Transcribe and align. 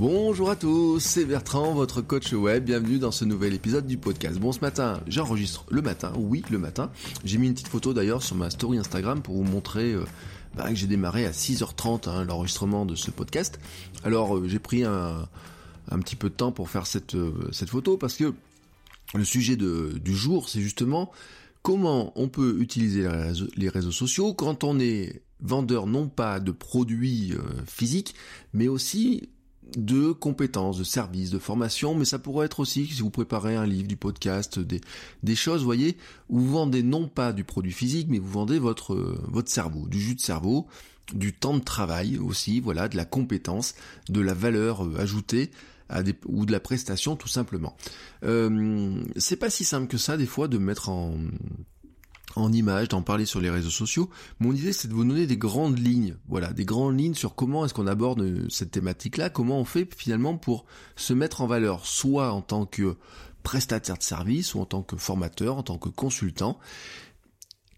Bonjour 0.00 0.48
à 0.48 0.56
tous, 0.56 0.98
c'est 0.98 1.26
Bertrand, 1.26 1.74
votre 1.74 2.00
coach 2.00 2.32
web. 2.32 2.64
Bienvenue 2.64 2.98
dans 2.98 3.10
ce 3.10 3.26
nouvel 3.26 3.52
épisode 3.52 3.86
du 3.86 3.98
podcast. 3.98 4.38
Bon, 4.38 4.50
ce 4.50 4.60
matin, 4.60 5.02
j'enregistre 5.06 5.66
le 5.68 5.82
matin. 5.82 6.10
Oui, 6.16 6.42
le 6.50 6.56
matin. 6.56 6.90
J'ai 7.22 7.36
mis 7.36 7.48
une 7.48 7.52
petite 7.52 7.68
photo 7.68 7.92
d'ailleurs 7.92 8.22
sur 8.22 8.34
ma 8.34 8.48
story 8.48 8.78
Instagram 8.78 9.20
pour 9.20 9.34
vous 9.34 9.44
montrer 9.44 9.92
euh, 9.92 10.06
bah, 10.54 10.70
que 10.70 10.74
j'ai 10.74 10.86
démarré 10.86 11.26
à 11.26 11.32
6h30 11.32 12.08
hein, 12.08 12.24
l'enregistrement 12.24 12.86
de 12.86 12.94
ce 12.94 13.10
podcast. 13.10 13.60
Alors, 14.02 14.38
euh, 14.38 14.48
j'ai 14.48 14.58
pris 14.58 14.84
un, 14.84 15.28
petit 16.00 16.16
peu 16.16 16.30
de 16.30 16.34
temps 16.34 16.50
pour 16.50 16.70
faire 16.70 16.86
cette, 16.86 17.14
euh, 17.14 17.52
photo 17.66 17.98
parce 17.98 18.16
que 18.16 18.32
le 19.12 19.24
sujet 19.24 19.56
du 19.56 20.16
jour, 20.16 20.48
c'est 20.48 20.62
justement 20.62 21.12
comment 21.60 22.14
on 22.16 22.28
peut 22.28 22.56
utiliser 22.60 23.06
les 23.54 23.68
réseaux, 23.68 23.92
sociaux 23.92 24.32
quand 24.32 24.64
on 24.64 24.80
est 24.80 25.20
vendeur 25.40 25.86
non 25.86 26.08
pas 26.08 26.40
de 26.40 26.52
produits 26.52 27.34
physiques, 27.66 28.14
mais 28.54 28.66
aussi 28.66 29.28
de 29.76 30.12
compétences, 30.12 30.78
de 30.78 30.84
services, 30.84 31.30
de 31.30 31.38
formation, 31.38 31.94
mais 31.94 32.04
ça 32.04 32.18
pourrait 32.18 32.46
être 32.46 32.60
aussi 32.60 32.86
si 32.86 33.02
vous 33.02 33.10
préparez 33.10 33.56
un 33.56 33.66
livre, 33.66 33.88
du 33.88 33.96
podcast, 33.96 34.58
des, 34.58 34.80
des 35.22 35.34
choses, 35.34 35.64
voyez, 35.64 35.96
où 36.28 36.38
vous 36.40 36.50
vendez 36.50 36.82
non 36.82 37.08
pas 37.08 37.32
du 37.32 37.44
produit 37.44 37.72
physique, 37.72 38.08
mais 38.10 38.18
vous 38.18 38.30
vendez 38.30 38.58
votre, 38.58 38.94
votre 39.28 39.50
cerveau, 39.50 39.86
du 39.86 40.00
jus 40.00 40.14
de 40.14 40.20
cerveau, 40.20 40.66
du 41.14 41.32
temps 41.32 41.54
de 41.54 41.62
travail 41.64 42.18
aussi, 42.18 42.60
voilà, 42.60 42.88
de 42.88 42.96
la 42.96 43.04
compétence, 43.04 43.74
de 44.08 44.20
la 44.20 44.34
valeur 44.34 44.84
euh, 44.84 44.98
ajoutée 44.98 45.50
ou 46.26 46.46
de 46.46 46.52
la 46.52 46.60
prestation 46.60 47.16
tout 47.16 47.26
simplement. 47.26 47.76
Euh, 48.22 49.02
c'est 49.16 49.36
pas 49.36 49.50
si 49.50 49.64
simple 49.64 49.88
que 49.88 49.98
ça 49.98 50.16
des 50.16 50.26
fois 50.26 50.46
de 50.46 50.56
mettre 50.56 50.88
en 50.88 51.14
en 52.36 52.52
images, 52.52 52.88
d'en 52.88 53.02
parler 53.02 53.26
sur 53.26 53.40
les 53.40 53.50
réseaux 53.50 53.70
sociaux. 53.70 54.10
Mon 54.38 54.52
idée, 54.52 54.72
c'est 54.72 54.88
de 54.88 54.94
vous 54.94 55.04
donner 55.04 55.26
des 55.26 55.36
grandes 55.36 55.78
lignes, 55.78 56.16
voilà, 56.28 56.52
des 56.52 56.64
grandes 56.64 56.98
lignes 56.98 57.14
sur 57.14 57.34
comment 57.34 57.64
est-ce 57.64 57.74
qu'on 57.74 57.86
aborde 57.86 58.50
cette 58.50 58.70
thématique-là, 58.70 59.30
comment 59.30 59.58
on 59.58 59.64
fait 59.64 59.88
finalement 59.94 60.36
pour 60.36 60.64
se 60.96 61.12
mettre 61.12 61.40
en 61.40 61.46
valeur, 61.46 61.86
soit 61.86 62.32
en 62.32 62.42
tant 62.42 62.66
que 62.66 62.96
prestataire 63.42 63.98
de 63.98 64.02
service, 64.02 64.54
ou 64.54 64.60
en 64.60 64.66
tant 64.66 64.82
que 64.82 64.96
formateur, 64.96 65.56
en 65.56 65.62
tant 65.62 65.78
que 65.78 65.88
consultant, 65.88 66.58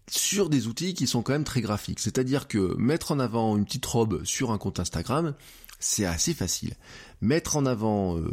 sur 0.09 0.49
des 0.49 0.67
outils 0.67 0.93
qui 0.93 1.07
sont 1.07 1.23
quand 1.23 1.33
même 1.33 1.43
très 1.43 1.61
graphiques. 1.61 1.99
C'est-à-dire 1.99 2.47
que 2.47 2.75
mettre 2.77 3.11
en 3.11 3.19
avant 3.19 3.57
une 3.57 3.65
petite 3.65 3.85
robe 3.85 4.23
sur 4.25 4.51
un 4.51 4.57
compte 4.57 4.79
Instagram, 4.79 5.33
c'est 5.79 6.05
assez 6.05 6.33
facile. 6.33 6.75
Mettre 7.21 7.57
en 7.57 7.65
avant 7.65 8.17
euh, 8.17 8.31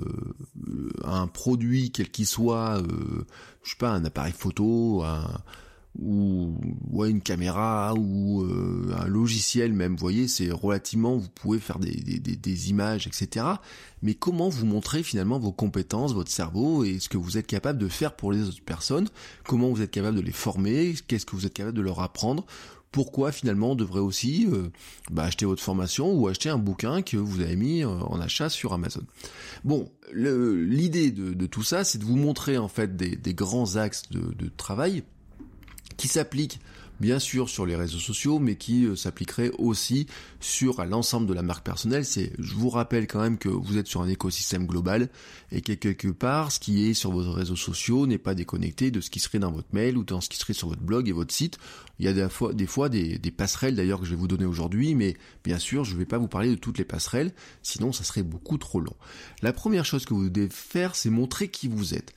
un 1.05 1.27
produit 1.27 1.91
quel 1.91 2.11
qu'il 2.11 2.27
soit, 2.27 2.79
euh, 2.79 3.27
je 3.63 3.71
sais 3.71 3.77
pas, 3.77 3.91
un 3.91 4.05
appareil 4.05 4.33
photo, 4.33 5.03
un 5.05 5.43
ou 5.99 6.55
ouais, 6.91 7.11
une 7.11 7.21
caméra 7.21 7.95
ou 7.95 8.43
euh, 8.43 8.95
un 8.97 9.07
logiciel 9.07 9.73
même, 9.73 9.93
vous 9.93 10.01
voyez, 10.01 10.29
c'est 10.29 10.51
relativement, 10.51 11.17
vous 11.17 11.29
pouvez 11.29 11.59
faire 11.59 11.79
des, 11.79 11.91
des, 11.91 12.19
des, 12.19 12.71
images, 12.71 13.07
etc. 13.07 13.47
Mais 14.03 14.15
comment 14.15 14.49
vous 14.49 14.67
montrer 14.67 15.03
finalement 15.03 15.39
vos 15.39 15.53
compétences, 15.53 16.15
votre 16.15 16.31
cerveau 16.31 16.85
et 16.85 17.01
ce 17.01 17.09
que 17.09 17.19
vous 17.19 17.39
êtes 17.39 17.47
capable 17.47 17.79
de 17.79 17.89
faire 17.89 18.15
pour 18.15 18.33
les 18.33 18.43
autres 18.43 18.63
personnes, 18.63 19.09
comment 19.45 19.69
vous 19.71 19.83
êtes 19.83 19.91
capable 19.91 20.17
de 20.17 20.23
les 20.23 20.33
former, 20.33 20.95
qu'est-ce 21.09 21.27
que 21.27 21.35
vous 21.35 21.47
êtes 21.47 21.55
capable 21.55 21.77
de 21.77 21.83
leur 21.83 22.01
apprendre, 22.01 22.47
pourquoi 22.93 23.31
finalement 23.31 23.73
on 23.73 23.77
devrait 23.77 24.01
aussi 24.01 24.49
euh, 24.51 24.69
bah, 25.11 25.25
acheter 25.25 25.45
votre 25.45 25.63
formation 25.63 26.13
ou 26.13 26.29
acheter 26.29 26.49
un 26.49 26.59
bouquin 26.59 27.03
que 27.03 27.17
vous 27.17 27.41
avez 27.41 27.57
mis 27.57 27.85
euh, 27.85 27.89
en 27.89 28.21
achat 28.21 28.49
sur 28.49 28.73
Amazon? 28.73 29.03
Bon, 29.65 29.91
l'idée 30.13 31.11
de, 31.11 31.47
tout 31.47 31.63
ça, 31.63 31.85
c'est 31.85 31.99
de 31.99 32.05
vous 32.05 32.17
montrer 32.17 32.59
en 32.59 32.69
fait 32.69 32.97
des, 32.97 33.17
des 33.17 33.35
grands 33.35 33.77
axes 33.77 34.09
de 34.11 34.49
travail 34.57 35.05
qui 36.01 36.09
s'applique 36.09 36.61
bien 36.99 37.19
sûr 37.19 37.49
sur 37.49 37.67
les 37.67 37.77
réseaux 37.77 37.99
sociaux, 37.99 38.39
mais 38.39 38.57
qui 38.57 38.85
euh, 38.85 38.95
s'appliquerait 38.95 39.51
aussi 39.59 40.07
sur 40.39 40.85
l'ensemble 40.85 41.27
de 41.27 41.35
la 41.35 41.43
marque 41.43 41.65
personnelle. 41.65 42.05
C'est, 42.05 42.33
je 42.39 42.55
vous 42.55 42.71
rappelle 42.71 43.07
quand 43.07 43.21
même 43.21 43.39
que 43.39 43.49
vous 43.49 43.79
êtes 43.79 43.87
sur 43.87 44.03
un 44.03 44.09
écosystème 44.09 44.67
global 44.67 45.09
et 45.51 45.63
que 45.63 45.73
quelque 45.73 46.09
part, 46.09 46.53
ce 46.53 46.61
qui 46.61 46.89
est 46.89 46.95
sur 46.95 47.11
vos 47.11 47.33
réseaux 47.33 47.57
sociaux 47.57 48.07
n'est 48.07 48.19
pas 48.19 48.35
déconnecté 48.35 48.91
de 48.91 49.01
ce 49.01 49.11
qui 49.11 49.21
serait 49.21 49.39
dans 49.39 49.51
votre 49.51 49.69
mail 49.73 49.97
ou 49.97 50.05
dans 50.05 50.21
ce 50.21 50.29
qui 50.29 50.39
serait 50.39 50.53
sur 50.53 50.69
votre 50.69 50.83
blog 50.83 51.09
et 51.09 51.13
votre 51.13 51.35
site. 51.35 51.59
Il 51.99 52.07
y 52.07 52.09
a 52.09 52.13
des 52.13 52.29
fois 52.29 52.55
des, 52.55 52.67
fois 52.67 52.89
des, 52.89 53.19
des 53.19 53.31
passerelles 53.31 53.75
d'ailleurs 53.75 54.01
que 54.01 54.07
je 54.07 54.11
vais 54.11 54.17
vous 54.17 54.29
donner 54.29 54.47
aujourd'hui, 54.47 54.95
mais 54.95 55.17
bien 55.45 55.59
sûr, 55.59 55.85
je 55.85 55.95
ne 55.95 55.99
vais 55.99 56.07
pas 56.07 56.19
vous 56.19 56.29
parler 56.29 56.51
de 56.51 56.55
toutes 56.55 56.79
les 56.79 56.85
passerelles, 56.85 57.33
sinon 57.63 57.93
ça 57.93 58.05
serait 58.05 58.23
beaucoup 58.23 58.59
trop 58.59 58.81
long. 58.81 58.95
La 59.43 59.53
première 59.53 59.85
chose 59.85 60.05
que 60.05 60.15
vous 60.15 60.31
devez 60.31 60.49
faire, 60.49 60.95
c'est 60.95 61.11
montrer 61.11 61.49
qui 61.49 61.69
vous 61.69 61.95
êtes 61.95 62.15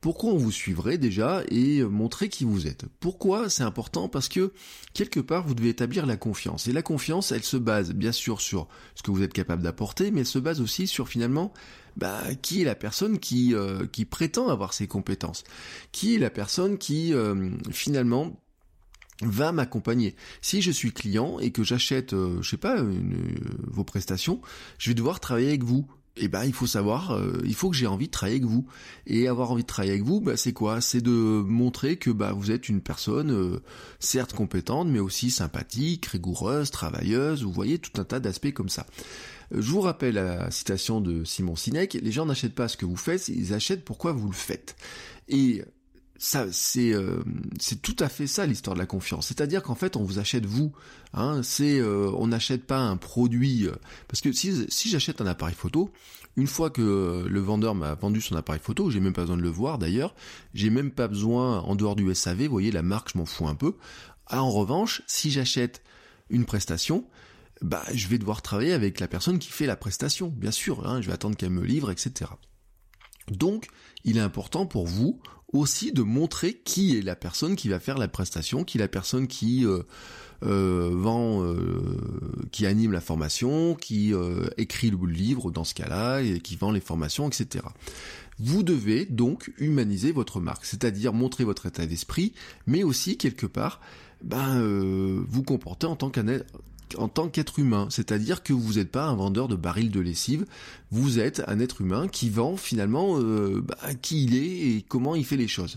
pourquoi 0.00 0.32
on 0.32 0.36
vous 0.36 0.52
suivrait 0.52 0.98
déjà 0.98 1.42
et 1.48 1.82
montrer 1.82 2.28
qui 2.28 2.44
vous 2.44 2.66
êtes. 2.66 2.86
Pourquoi 3.00 3.50
c'est 3.50 3.62
important? 3.62 4.08
Parce 4.08 4.28
que 4.28 4.52
quelque 4.94 5.20
part 5.20 5.46
vous 5.46 5.54
devez 5.54 5.68
établir 5.68 6.06
la 6.06 6.16
confiance. 6.16 6.68
Et 6.68 6.72
la 6.72 6.82
confiance, 6.82 7.32
elle 7.32 7.42
se 7.42 7.56
base 7.56 7.92
bien 7.92 8.12
sûr 8.12 8.40
sur 8.40 8.68
ce 8.94 9.02
que 9.02 9.10
vous 9.10 9.22
êtes 9.22 9.32
capable 9.32 9.62
d'apporter, 9.62 10.10
mais 10.10 10.20
elle 10.20 10.26
se 10.26 10.38
base 10.38 10.60
aussi 10.60 10.86
sur 10.86 11.08
finalement 11.08 11.52
bah, 11.96 12.22
qui 12.40 12.62
est 12.62 12.64
la 12.64 12.74
personne 12.74 13.18
qui, 13.18 13.54
euh, 13.54 13.86
qui 13.86 14.04
prétend 14.04 14.48
avoir 14.48 14.72
ces 14.72 14.86
compétences. 14.86 15.44
Qui 15.92 16.14
est 16.14 16.18
la 16.18 16.30
personne 16.30 16.78
qui 16.78 17.12
euh, 17.12 17.50
finalement 17.70 18.40
va 19.22 19.52
m'accompagner. 19.52 20.16
Si 20.40 20.62
je 20.62 20.70
suis 20.70 20.92
client 20.92 21.38
et 21.40 21.50
que 21.50 21.62
j'achète, 21.62 22.14
euh, 22.14 22.40
je 22.40 22.50
sais 22.50 22.56
pas, 22.56 22.82
vos 23.66 23.84
prestations, 23.84 24.40
je 24.78 24.90
vais 24.90 24.94
devoir 24.94 25.20
travailler 25.20 25.48
avec 25.48 25.64
vous 25.64 25.86
eh 26.20 26.28
ben 26.28 26.44
il 26.44 26.52
faut 26.52 26.66
savoir, 26.66 27.12
euh, 27.12 27.40
il 27.44 27.54
faut 27.54 27.70
que 27.70 27.76
j'ai 27.76 27.86
envie 27.86 28.06
de 28.06 28.10
travailler 28.10 28.38
avec 28.38 28.48
vous. 28.48 28.66
Et 29.06 29.26
avoir 29.28 29.50
envie 29.50 29.62
de 29.62 29.66
travailler 29.66 29.92
avec 29.92 30.04
vous, 30.04 30.20
bah, 30.20 30.36
c'est 30.36 30.52
quoi? 30.52 30.80
C'est 30.80 31.00
de 31.00 31.10
montrer 31.10 31.96
que 31.96 32.10
bah, 32.10 32.32
vous 32.32 32.50
êtes 32.50 32.68
une 32.68 32.80
personne 32.80 33.30
euh, 33.30 33.60
certes 33.98 34.32
compétente, 34.32 34.88
mais 34.88 35.00
aussi 35.00 35.30
sympathique, 35.30 36.06
rigoureuse, 36.06 36.70
travailleuse. 36.70 37.42
Vous 37.42 37.52
voyez 37.52 37.78
tout 37.78 38.00
un 38.00 38.04
tas 38.04 38.20
d'aspects 38.20 38.52
comme 38.52 38.68
ça. 38.68 38.86
Euh, 39.52 39.60
je 39.60 39.70
vous 39.70 39.80
rappelle 39.80 40.14
la 40.14 40.50
citation 40.50 41.00
de 41.00 41.24
Simon 41.24 41.56
Sinek 41.56 41.94
les 41.94 42.12
gens 42.12 42.26
n'achètent 42.26 42.54
pas 42.54 42.68
ce 42.68 42.76
que 42.76 42.86
vous 42.86 42.96
faites, 42.96 43.28
ils 43.28 43.54
achètent 43.54 43.84
pourquoi 43.84 44.12
vous 44.12 44.28
le 44.28 44.34
faites. 44.34 44.76
Et 45.28 45.62
euh, 46.76 47.22
c'est 47.58 47.82
tout 47.82 47.96
à 47.98 48.08
fait 48.08 48.26
ça 48.26 48.46
l'histoire 48.46 48.74
de 48.74 48.80
la 48.80 48.86
confiance. 48.86 49.28
C'est-à-dire 49.28 49.62
qu'en 49.62 49.74
fait 49.74 49.96
on 49.96 50.04
vous 50.04 50.18
achète 50.18 50.46
vous. 50.46 50.72
Hein, 51.14 51.42
c'est 51.42 51.78
euh, 51.80 52.10
on 52.16 52.28
n'achète 52.28 52.66
pas 52.66 52.78
un 52.78 52.96
produit 52.96 53.66
euh, 53.66 53.72
parce 54.08 54.20
que 54.20 54.32
si 54.32 54.66
si 54.68 54.88
j'achète 54.88 55.20
un 55.20 55.26
appareil 55.26 55.54
photo, 55.54 55.90
une 56.36 56.46
fois 56.46 56.70
que 56.70 57.26
le 57.28 57.40
vendeur 57.40 57.74
m'a 57.74 57.94
vendu 57.94 58.20
son 58.20 58.36
appareil 58.36 58.60
photo, 58.62 58.90
j'ai 58.90 59.00
même 59.00 59.12
pas 59.12 59.22
besoin 59.22 59.36
de 59.36 59.42
le 59.42 59.48
voir 59.48 59.78
d'ailleurs, 59.78 60.14
j'ai 60.54 60.70
même 60.70 60.90
pas 60.90 61.08
besoin 61.08 61.60
en 61.60 61.74
dehors 61.74 61.96
du 61.96 62.14
SAV, 62.14 62.44
vous 62.44 62.50
voyez 62.50 62.70
la 62.70 62.82
marque 62.82 63.12
je 63.12 63.18
m'en 63.18 63.26
fous 63.26 63.48
un 63.48 63.54
peu. 63.54 63.74
Ah, 64.26 64.42
en 64.42 64.50
revanche, 64.50 65.02
si 65.06 65.30
j'achète 65.30 65.82
une 66.28 66.44
prestation, 66.44 67.04
bah 67.62 67.82
je 67.92 68.06
vais 68.08 68.18
devoir 68.18 68.42
travailler 68.42 68.72
avec 68.72 69.00
la 69.00 69.08
personne 69.08 69.38
qui 69.38 69.50
fait 69.50 69.66
la 69.66 69.76
prestation, 69.76 70.28
bien 70.28 70.52
sûr. 70.52 70.86
Hein, 70.86 71.00
je 71.00 71.08
vais 71.08 71.12
attendre 71.12 71.36
qu'elle 71.36 71.50
me 71.50 71.64
livre, 71.64 71.90
etc. 71.90 72.30
Donc, 73.30 73.68
il 74.04 74.16
est 74.16 74.20
important 74.20 74.66
pour 74.66 74.86
vous 74.86 75.20
aussi 75.52 75.92
de 75.92 76.02
montrer 76.02 76.54
qui 76.54 76.96
est 76.96 77.02
la 77.02 77.16
personne 77.16 77.56
qui 77.56 77.68
va 77.68 77.80
faire 77.80 77.98
la 77.98 78.08
prestation, 78.08 78.64
qui 78.64 78.78
est 78.78 78.80
la 78.80 78.88
personne 78.88 79.26
qui 79.26 79.66
euh, 79.66 79.82
euh, 80.44 80.90
vend, 80.92 81.44
euh, 81.44 81.98
qui 82.52 82.66
anime 82.66 82.92
la 82.92 83.00
formation, 83.00 83.74
qui 83.74 84.12
écrit 84.56 84.90
le 84.90 85.06
livre 85.06 85.50
dans 85.50 85.64
ce 85.64 85.74
cas-là, 85.74 86.20
et 86.20 86.40
qui 86.40 86.56
vend 86.56 86.70
les 86.70 86.80
formations, 86.80 87.28
etc. 87.28 87.64
Vous 88.38 88.62
devez 88.62 89.04
donc 89.04 89.52
humaniser 89.58 90.12
votre 90.12 90.40
marque, 90.40 90.64
c'est-à-dire 90.64 91.12
montrer 91.12 91.44
votre 91.44 91.66
état 91.66 91.86
d'esprit, 91.86 92.32
mais 92.66 92.82
aussi 92.82 93.16
quelque 93.16 93.46
part 93.46 93.80
ben, 94.22 94.60
vous 95.28 95.42
comporter 95.42 95.86
en 95.86 95.96
tant 95.96 96.10
qu'un 96.10 96.28
en 96.98 97.08
tant 97.08 97.28
qu'être 97.28 97.58
humain, 97.58 97.88
c'est-à-dire 97.90 98.42
que 98.42 98.52
vous 98.52 98.74
n'êtes 98.74 98.90
pas 98.90 99.06
un 99.06 99.14
vendeur 99.14 99.48
de 99.48 99.56
barils 99.56 99.90
de 99.90 100.00
lessive, 100.00 100.46
vous 100.90 101.18
êtes 101.18 101.42
un 101.46 101.60
être 101.60 101.80
humain 101.80 102.08
qui 102.08 102.30
vend 102.30 102.56
finalement 102.56 103.18
euh, 103.18 103.62
bah, 103.62 103.94
qui 104.00 104.24
il 104.24 104.36
est 104.36 104.76
et 104.76 104.84
comment 104.86 105.14
il 105.14 105.24
fait 105.24 105.36
les 105.36 105.48
choses. 105.48 105.76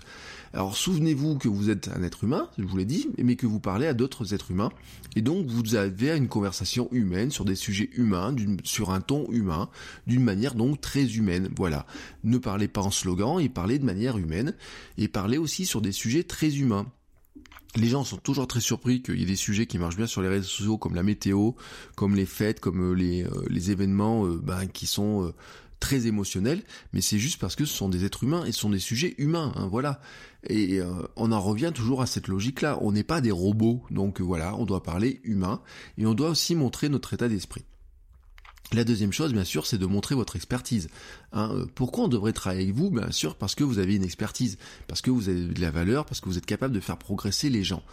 Alors 0.54 0.78
souvenez-vous 0.78 1.38
que 1.40 1.48
vous 1.48 1.72
êtes 1.72 1.88
un 1.88 2.04
être 2.04 2.24
humain, 2.24 2.48
je 2.60 2.64
vous 2.64 2.78
l'ai 2.78 2.86
dit, 2.86 3.10
mais 3.18 3.36
que 3.36 3.48
vous 3.48 3.60
parlez 3.60 3.88
à 3.88 3.94
d'autres 3.96 4.36
êtres 4.36 4.52
humains, 4.52 4.70
et 5.16 5.22
donc 5.22 5.48
vous 5.48 5.76
avez 5.76 6.16
une 6.16 6.28
conversation 6.28 6.90
humaine 6.92 7.32
sur 7.32 7.44
des 7.44 7.56
sujets 7.56 7.90
humains, 7.96 8.36
sur 8.64 8.92
un 8.92 9.02
ton 9.02 9.28
humain, 9.32 9.70
d'une 10.06 10.24
manière 10.24 10.54
donc 10.54 10.80
très 10.80 11.06
humaine. 11.16 11.50
Voilà. 11.56 11.88
Ne 12.24 12.38
parlez 12.38 12.68
pas 12.68 12.82
en 12.82 12.92
slogan, 12.92 13.40
et 13.40 13.50
parlez 13.50 13.80
de 13.80 13.86
manière 13.86 14.18
humaine, 14.18 14.54
et 15.00 15.08
parlez 15.08 15.40
aussi 15.40 15.66
sur 15.66 15.82
des 15.82 15.92
sujets 15.92 16.24
très 16.24 16.58
humains. 16.58 16.86
Les 17.76 17.88
gens 17.88 18.04
sont 18.04 18.18
toujours 18.18 18.48
très 18.48 18.62
surpris 18.62 19.02
qu'il 19.02 19.20
y 19.20 19.24
ait 19.24 19.26
des 19.26 19.36
sujets 19.36 19.66
qui 19.66 19.78
marchent 19.80 19.98
bien 19.98 20.08
sur 20.08 20.22
les 20.22 20.30
réseaux 20.30 20.48
sociaux 20.48 20.78
comme 20.78 20.96
la 20.96 21.04
météo, 21.04 21.52
comme 21.96 22.16
les 22.16 22.26
fêtes, 22.26 22.60
comme 22.60 22.94
les, 22.94 23.26
les 23.50 23.72
événements 23.72 24.26
ben, 24.26 24.68
qui 24.68 24.86
sont 24.86 25.34
très 25.84 26.08
émotionnels, 26.08 26.64
mais 26.94 27.02
c'est 27.02 27.20
juste 27.20 27.42
parce 27.42 27.58
que 27.58 27.66
ce 27.66 27.76
sont 27.76 27.90
des 27.90 28.06
êtres 28.06 28.24
humains 28.24 28.46
et 28.46 28.54
ce 28.54 28.60
sont 28.62 28.70
des 28.70 28.80
sujets 28.80 29.16
humains, 29.18 29.52
hein, 29.58 29.68
voilà. 29.70 30.00
Et 30.48 30.80
euh, 30.80 30.88
on 31.18 31.34
en 31.34 31.42
revient 31.42 31.72
toujours 31.76 32.02
à 32.02 32.06
cette 32.06 32.30
logique-là. 32.30 32.78
On 32.82 32.94
n'est 32.94 33.04
pas 33.04 33.20
des 33.20 33.32
robots, 33.32 33.84
donc 33.92 34.22
voilà, 34.22 34.56
on 34.56 34.66
doit 34.66 34.82
parler 34.82 35.20
humain 35.26 35.62
et 35.98 36.06
on 36.06 36.14
doit 36.14 36.30
aussi 36.30 36.56
montrer 36.56 36.88
notre 36.88 37.14
état 37.14 37.28
d'esprit. 37.28 37.66
La 38.74 38.84
deuxième 38.84 39.14
chose, 39.14 39.34
bien 39.34 39.44
sûr, 39.44 39.68
c'est 39.68 39.78
de 39.78 39.86
montrer 39.86 40.16
votre 40.16 40.36
expertise. 40.36 40.90
Hein. 41.32 41.52
Euh, 41.54 41.66
pourquoi 41.76 42.06
on 42.06 42.08
devrait 42.08 42.34
travailler 42.34 42.64
avec 42.64 42.76
vous 42.76 42.90
Bien 42.90 43.12
sûr, 43.12 43.36
parce 43.36 43.54
que 43.54 43.64
vous 43.64 43.78
avez 43.78 43.96
une 43.96 44.04
expertise, 44.04 44.58
parce 44.88 45.02
que 45.02 45.12
vous 45.12 45.30
avez 45.30 45.46
de 45.46 45.62
la 45.62 45.70
valeur, 45.70 46.06
parce 46.06 46.22
que 46.22 46.26
vous 46.28 46.40
êtes 46.40 46.46
capable 46.46 46.74
de 46.74 46.80
faire 46.80 46.98
progresser 46.98 47.52
les 47.52 47.64
gens. 47.64 47.84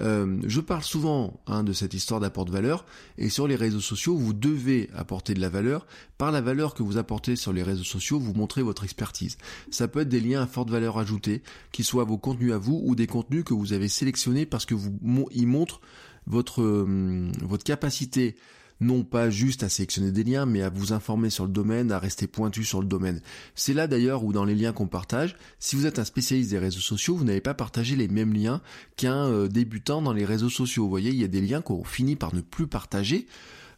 Euh, 0.00 0.38
je 0.44 0.60
parle 0.60 0.82
souvent 0.82 1.40
hein, 1.46 1.62
de 1.62 1.72
cette 1.72 1.94
histoire 1.94 2.18
d'apport 2.18 2.44
de 2.46 2.50
valeur, 2.50 2.84
et 3.16 3.28
sur 3.28 3.46
les 3.46 3.54
réseaux 3.54 3.80
sociaux, 3.80 4.16
vous 4.16 4.32
devez 4.32 4.90
apporter 4.96 5.34
de 5.34 5.40
la 5.40 5.48
valeur. 5.48 5.86
Par 6.18 6.32
la 6.32 6.40
valeur 6.40 6.74
que 6.74 6.82
vous 6.82 6.98
apportez 6.98 7.36
sur 7.36 7.52
les 7.52 7.62
réseaux 7.62 7.84
sociaux, 7.84 8.18
vous 8.18 8.34
montrez 8.34 8.62
votre 8.62 8.82
expertise. 8.82 9.38
Ça 9.70 9.86
peut 9.86 10.00
être 10.00 10.08
des 10.08 10.20
liens 10.20 10.42
à 10.42 10.46
forte 10.48 10.68
valeur 10.68 10.98
ajoutée, 10.98 11.42
qui 11.70 11.84
soient 11.84 12.04
vos 12.04 12.18
contenus 12.18 12.52
à 12.52 12.58
vous 12.58 12.82
ou 12.84 12.96
des 12.96 13.06
contenus 13.06 13.44
que 13.44 13.54
vous 13.54 13.72
avez 13.72 13.88
sélectionnés 13.88 14.46
parce 14.46 14.66
que 14.66 14.74
vous 14.74 14.98
ils 15.30 15.46
montrent 15.46 15.80
votre 16.26 16.62
euh, 16.62 17.30
votre 17.42 17.64
capacité 17.64 18.34
non 18.80 19.04
pas 19.04 19.30
juste 19.30 19.62
à 19.62 19.68
sélectionner 19.68 20.10
des 20.10 20.24
liens, 20.24 20.46
mais 20.46 20.62
à 20.62 20.70
vous 20.70 20.92
informer 20.92 21.30
sur 21.30 21.44
le 21.44 21.52
domaine, 21.52 21.92
à 21.92 21.98
rester 21.98 22.26
pointu 22.26 22.64
sur 22.64 22.80
le 22.80 22.86
domaine. 22.86 23.20
C'est 23.54 23.74
là 23.74 23.86
d'ailleurs 23.86 24.24
où 24.24 24.32
dans 24.32 24.44
les 24.44 24.54
liens 24.54 24.72
qu'on 24.72 24.86
partage, 24.86 25.36
si 25.58 25.76
vous 25.76 25.86
êtes 25.86 25.98
un 25.98 26.04
spécialiste 26.04 26.50
des 26.50 26.58
réseaux 26.58 26.80
sociaux, 26.80 27.16
vous 27.16 27.24
n'avez 27.24 27.40
pas 27.40 27.54
partagé 27.54 27.96
les 27.96 28.08
mêmes 28.08 28.32
liens 28.32 28.60
qu'un 28.96 29.26
euh, 29.26 29.48
débutant 29.48 30.02
dans 30.02 30.12
les 30.12 30.24
réseaux 30.24 30.50
sociaux. 30.50 30.84
Vous 30.84 30.90
voyez, 30.90 31.10
il 31.10 31.20
y 31.20 31.24
a 31.24 31.28
des 31.28 31.40
liens 31.40 31.60
qu'on 31.60 31.84
finit 31.84 32.16
par 32.16 32.34
ne 32.34 32.40
plus 32.40 32.66
partager 32.66 33.26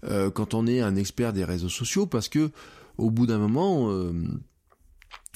euh, 0.04 0.30
quand 0.30 0.54
on 0.54 0.66
est 0.66 0.80
un 0.80 0.96
expert 0.96 1.32
des 1.32 1.44
réseaux 1.44 1.68
sociaux, 1.68 2.06
parce 2.06 2.28
que 2.28 2.50
au 2.98 3.10
bout 3.10 3.26
d'un 3.26 3.38
moment, 3.38 3.90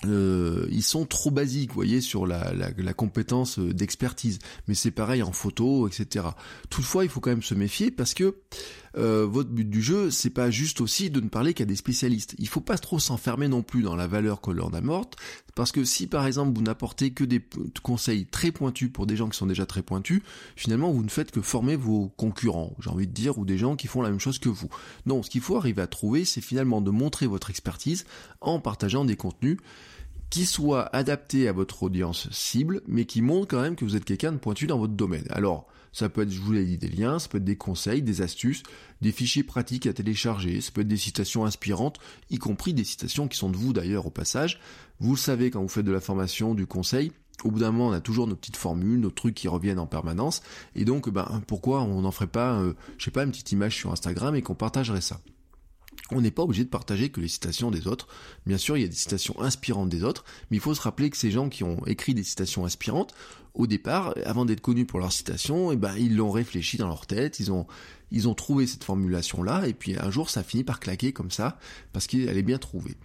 euh, 0.07 0.67
ils 0.71 0.83
sont 0.83 1.05
trop 1.05 1.31
basiques, 1.31 1.71
vous 1.71 1.75
voyez, 1.75 2.01
sur 2.01 2.27
la, 2.27 2.53
la, 2.55 2.95
compétence 2.95 3.59
d'expertise. 3.59 4.39
Mais 4.67 4.75
c'est 4.75 4.91
pareil 4.91 5.23
en 5.23 5.33
photo, 5.33 5.89
etc. 5.89 6.27
Toutefois, 6.71 7.05
il 7.05 7.11
faut 7.11 7.21
quand 7.21 7.31
même 7.31 7.43
se 7.43 7.55
méfier 7.55 7.91
parce 7.91 8.15
que 8.15 8.37
euh, 8.97 9.27
votre 9.27 9.51
but 9.51 9.69
du 9.69 9.83
jeu, 9.83 10.11
c'est 10.11 10.31
pas 10.31 10.51
juste 10.51 10.81
aussi 10.81 11.11
de 11.11 11.21
ne 11.21 11.29
parler 11.29 11.55
qu'à 11.55 11.65
des 11.65 11.77
spécialistes. 11.77 12.35
Il 12.39 12.49
faut 12.49 12.61
pas 12.61 12.79
trop 12.79 12.99
s'enfermer 12.99 13.49
non 13.49 13.63
plus 13.63 13.83
dans 13.83 13.97
la 13.97 14.07
valeur 14.07 14.41
que 14.41 14.51
l'on 14.51 14.71
amorte, 14.71 15.17
parce 15.55 15.73
que 15.73 15.85
si 15.85 16.07
par 16.07 16.27
exemple 16.27 16.57
vous 16.57 16.63
n'apportez 16.63 17.13
que 17.13 17.25
des 17.25 17.43
conseils 17.83 18.27
très 18.27 18.53
pointus 18.53 18.91
pour 18.93 19.07
des 19.07 19.17
gens 19.17 19.29
qui 19.29 19.39
sont 19.39 19.47
déjà 19.47 19.67
très 19.67 19.83
pointus, 19.83 20.23
finalement 20.57 20.91
vous 20.91 21.05
ne 21.05 21.09
faites 21.09 21.31
que 21.31 21.41
former 21.41 21.77
vos 21.77 22.09
concurrents, 22.17 22.75
j'ai 22.81 22.91
envie 22.91 23.07
de 23.07 23.13
dire, 23.13 23.39
ou 23.39 23.45
des 23.45 23.59
gens 23.59 23.77
qui 23.77 23.87
font 23.87 24.03
la 24.03 24.11
même 24.11 24.21
chose 24.21 24.39
que 24.39 24.49
vous. 24.49 24.69
Non, 25.07 25.23
ce 25.23 25.31
qu'il 25.31 25.41
faut 25.41 25.57
arriver 25.57 25.83
à 25.83 25.87
trouver, 25.87 26.25
c'est 26.25 26.41
finalement 26.41 26.81
de 26.81 26.91
montrer 26.91 27.27
votre 27.27 27.51
expertise 27.51 28.05
en 28.41 28.61
partageant 28.61 29.05
des 29.05 29.17
contenus 29.17 29.59
qui 30.31 30.47
soit 30.47 30.95
adapté 30.95 31.49
à 31.49 31.53
votre 31.53 31.83
audience 31.83 32.29
cible, 32.31 32.83
mais 32.87 33.05
qui 33.05 33.21
montre 33.21 33.49
quand 33.49 33.61
même 33.61 33.75
que 33.75 33.85
vous 33.85 33.97
êtes 33.97 34.05
quelqu'un 34.05 34.33
de 34.33 34.39
pointu 34.39 34.69
dans 34.69 34.79
votre 34.79 34.95
domaine. 34.95 35.27
Alors, 35.31 35.67
ça 35.93 36.09
peut 36.09 36.23
être, 36.23 36.31
je 36.31 36.41
vous 36.41 36.53
l'ai 36.53 36.65
dit, 36.65 36.79
des 36.79 36.89
liens, 36.89 37.19
ça 37.19 37.29
peut 37.29 37.39
être 37.39 37.45
des 37.45 37.57
conseils, 37.57 38.03
des 38.03 38.23
astuces, 38.23 38.63
des 39.01 39.13
fichiers 39.13 39.43
pratiques 39.43 39.87
à 39.87 39.93
télécharger, 39.93 40.61
ça 40.61 40.71
peut 40.73 40.83
être 40.83 40.89
des 40.89 40.97
citations 40.97 41.45
inspirantes, 41.45 41.99
y 42.31 42.39
compris 42.39 42.75
des 42.75 42.85
citations 42.85 43.29
qui 43.29 43.37
sont 43.37 43.51
de 43.51 43.57
vous 43.57 43.73
d'ailleurs 43.73 44.07
au 44.07 44.11
passage. 44.11 44.61
Vous 45.01 45.13
le 45.13 45.19
savez 45.19 45.51
quand 45.51 45.63
vous 45.63 45.69
faites 45.69 45.87
de 45.87 45.93
la 45.93 46.01
formation, 46.01 46.55
du 46.55 46.67
conseil, 46.67 47.13
au 47.45 47.51
bout 47.51 47.61
d'un 47.61 47.73
moment, 47.73 47.89
on 47.89 47.93
a 47.93 48.01
toujours 48.01 48.27
nos 48.27 48.37
petites 48.37 48.57
formules, 48.57 49.01
nos 49.01 49.11
trucs 49.11 49.35
qui 49.35 49.49
reviennent 49.49 49.79
en 49.79 49.87
permanence, 49.87 50.43
et 50.75 50.85
donc, 50.85 51.09
ben, 51.09 51.43
pourquoi 51.47 51.83
on 51.83 52.03
n'en 52.03 52.11
ferait 52.11 52.27
pas, 52.27 52.61
euh, 52.61 52.75
je 52.99 53.05
sais 53.05 53.11
pas, 53.11 53.25
une 53.25 53.31
petite 53.31 53.53
image 53.53 53.77
sur 53.77 53.93
Instagram 53.93 54.35
et 54.35 54.43
qu'on 54.43 54.55
partagerait 54.55 55.01
ça? 55.01 55.21
On 56.13 56.21
n'est 56.21 56.31
pas 56.31 56.43
obligé 56.43 56.65
de 56.65 56.69
partager 56.69 57.11
que 57.11 57.21
les 57.21 57.29
citations 57.29 57.71
des 57.71 57.87
autres. 57.87 58.09
Bien 58.45 58.59
sûr, 58.59 58.77
il 58.77 58.81
y 58.81 58.85
a 58.85 58.89
des 58.89 58.95
citations 58.95 59.41
inspirantes 59.41 59.89
des 59.89 60.03
autres, 60.03 60.25
mais 60.51 60.57
il 60.57 60.61
faut 60.61 60.75
se 60.75 60.81
rappeler 60.81 61.09
que 61.09 61.17
ces 61.17 61.31
gens 61.31 61.49
qui 61.49 61.63
ont 61.63 61.85
écrit 61.87 62.15
des 62.15 62.25
citations 62.25 62.65
inspirantes, 62.65 63.15
au 63.55 63.67
départ, 63.67 64.15
avant 64.25 64.45
d'être 64.45 64.61
connus 64.61 64.87
pour 64.87 65.01
leurs 65.01 65.13
citations, 65.13 65.73
eh 65.73 65.77
ben, 65.77 65.95
ils 65.97 66.17
l'ont 66.17 66.31
réfléchi 66.31 66.77
dans 66.77 66.89
leur 66.89 67.07
tête, 67.07 67.41
ils 67.41 67.53
ont, 67.53 67.67
trouvé 68.35 68.67
cette 68.67 68.85
formulation-là, 68.85 69.67
et 69.67 69.75
puis 69.75 69.97
un 69.99 70.11
jour, 70.11 70.31
ça 70.31 70.43
finit 70.43 70.65
par 70.65 70.81
claquer 70.81 71.13
comme 71.13 71.31
ça, 71.31 71.59
parce 71.93 72.07
qu'elle 72.07 72.37
est 72.37 72.43
bien 72.43 72.59
trouvée. 72.59 72.97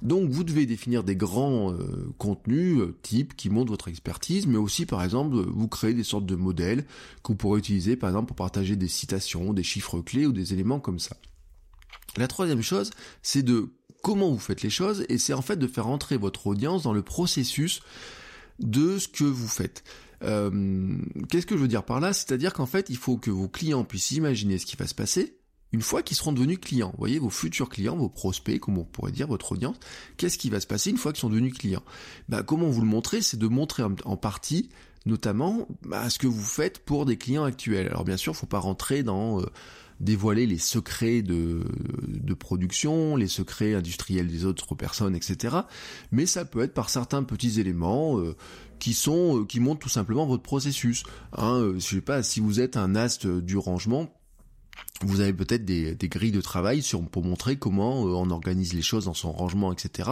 Donc 0.00 0.30
vous 0.30 0.42
devez 0.42 0.66
définir 0.66 1.04
des 1.04 1.14
grands 1.14 1.72
euh, 1.72 2.12
contenus 2.18 2.80
euh, 2.80 2.96
types 3.02 3.36
qui 3.36 3.50
montrent 3.50 3.70
votre 3.70 3.86
expertise, 3.86 4.48
mais 4.48 4.58
aussi 4.58 4.84
par 4.84 5.04
exemple 5.04 5.36
vous 5.36 5.68
créer 5.68 5.94
des 5.94 6.02
sortes 6.02 6.26
de 6.26 6.34
modèles 6.34 6.84
que 7.22 7.28
vous 7.28 7.36
pourrez 7.36 7.60
utiliser 7.60 7.94
par 7.94 8.10
exemple 8.10 8.26
pour 8.26 8.36
partager 8.36 8.74
des 8.74 8.88
citations, 8.88 9.52
des 9.52 9.62
chiffres 9.62 10.00
clés 10.00 10.26
ou 10.26 10.32
des 10.32 10.52
éléments 10.54 10.80
comme 10.80 10.98
ça. 10.98 11.16
La 12.16 12.26
troisième 12.26 12.62
chose, 12.62 12.90
c'est 13.22 13.44
de 13.44 13.70
comment 14.02 14.28
vous 14.30 14.40
faites 14.40 14.62
les 14.62 14.70
choses, 14.70 15.06
et 15.08 15.18
c'est 15.18 15.34
en 15.34 15.42
fait 15.42 15.56
de 15.56 15.68
faire 15.68 15.86
entrer 15.86 16.16
votre 16.16 16.48
audience 16.48 16.82
dans 16.82 16.92
le 16.92 17.02
processus 17.02 17.80
de 18.62 18.98
ce 18.98 19.08
que 19.08 19.24
vous 19.24 19.48
faites. 19.48 19.84
Euh, 20.22 20.98
qu'est-ce 21.28 21.46
que 21.46 21.56
je 21.56 21.62
veux 21.62 21.68
dire 21.68 21.84
par 21.84 22.00
là? 22.00 22.12
C'est-à-dire 22.12 22.52
qu'en 22.52 22.66
fait, 22.66 22.90
il 22.90 22.96
faut 22.96 23.16
que 23.16 23.30
vos 23.30 23.48
clients 23.48 23.84
puissent 23.84 24.12
imaginer 24.12 24.58
ce 24.58 24.66
qui 24.66 24.76
va 24.76 24.86
se 24.86 24.94
passer 24.94 25.36
une 25.72 25.82
fois 25.82 26.02
qu'ils 26.02 26.16
seront 26.16 26.32
devenus 26.32 26.58
clients. 26.60 26.90
Vous 26.90 26.98
voyez, 26.98 27.18
vos 27.18 27.30
futurs 27.30 27.68
clients, 27.68 27.96
vos 27.96 28.08
prospects, 28.08 28.60
comme 28.60 28.78
on 28.78 28.84
pourrait 28.84 29.12
dire, 29.12 29.26
votre 29.26 29.52
audience, 29.52 29.76
qu'est-ce 30.16 30.38
qui 30.38 30.50
va 30.50 30.60
se 30.60 30.66
passer 30.66 30.90
une 30.90 30.98
fois 30.98 31.12
qu'ils 31.12 31.20
sont 31.20 31.30
devenus 31.30 31.54
clients? 31.54 31.82
Bah, 32.28 32.42
Comment 32.42 32.68
vous 32.68 32.82
le 32.82 32.86
montrer 32.86 33.22
C'est 33.22 33.38
de 33.38 33.48
montrer 33.48 33.82
en, 33.82 34.16
partie 34.16 34.68
notamment 35.06 35.66
bah, 35.82 36.08
ce 36.10 36.18
que 36.18 36.26
vous 36.26 36.44
faites 36.44 36.78
pour 36.78 37.06
des 37.06 37.16
clients 37.16 37.44
actuels. 37.44 37.88
Alors 37.88 38.04
bien 38.04 38.16
sûr, 38.16 38.32
il 38.32 38.36
ne 38.36 38.40
faut 38.40 38.46
pas 38.46 38.58
rentrer 38.58 39.02
dans... 39.02 39.40
Euh, 39.40 39.46
dévoiler 40.02 40.46
les 40.46 40.58
secrets 40.58 41.22
de, 41.22 41.62
production, 42.38 43.16
les 43.16 43.28
secrets 43.28 43.74
industriels 43.74 44.26
des 44.26 44.44
autres 44.44 44.74
personnes, 44.74 45.14
etc. 45.14 45.56
Mais 46.10 46.26
ça 46.26 46.44
peut 46.44 46.62
être 46.62 46.74
par 46.74 46.90
certains 46.90 47.22
petits 47.22 47.60
éléments 47.60 48.18
euh, 48.18 48.34
qui 48.78 48.94
sont 48.94 49.40
euh, 49.40 49.44
qui 49.44 49.60
montrent 49.60 49.80
tout 49.80 49.88
simplement 49.88 50.26
votre 50.26 50.42
processus. 50.42 51.04
Hein, 51.36 51.60
euh, 51.60 51.74
je 51.74 51.96
sais 51.96 52.00
pas 52.00 52.22
si 52.22 52.40
vous 52.40 52.60
êtes 52.60 52.76
un 52.76 52.96
ast 52.96 53.26
du 53.26 53.56
rangement 53.56 54.12
vous 55.04 55.20
avez 55.20 55.32
peut-être 55.32 55.64
des, 55.64 55.96
grilles 56.02 56.32
de 56.32 56.40
travail 56.40 56.82
sur, 56.82 57.02
pour 57.02 57.24
montrer 57.24 57.56
comment 57.56 58.06
euh, 58.06 58.10
on 58.10 58.30
organise 58.30 58.72
les 58.72 58.82
choses 58.82 59.06
dans 59.06 59.14
son 59.14 59.32
rangement, 59.32 59.72
etc. 59.72 60.10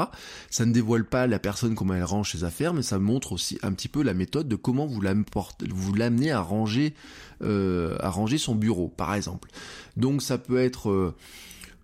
Ça 0.51 0.67
ne 0.67 0.73
dévoile 0.73 1.05
pas 1.05 1.27
la 1.27 1.39
personne 1.39 1.75
comment 1.75 1.95
elle 1.95 2.05
range 2.05 2.33
ses 2.33 2.45
affaires, 2.45 2.75
mais 2.75 2.83
ça 2.83 2.99
montre 2.99 3.33
aussi 3.33 3.59
un 3.63 3.73
petit 3.73 3.89
peu 3.89 4.03
la 4.03 4.15
méthode 4.15 4.49
de 4.49 4.57
comment 4.57 4.87
vous 4.87 5.01
l'amenez 5.01 6.31
à 6.31 6.41
ranger, 6.41 6.95
euh, 7.43 7.97
ranger 8.01 8.39
son 8.39 8.55
bureau, 8.55 8.89
par 8.89 9.15
exemple. 9.15 9.51
Donc 9.97 10.23
ça 10.23 10.39
peut 10.39 10.59
être 10.59 10.91
euh, 10.91 11.15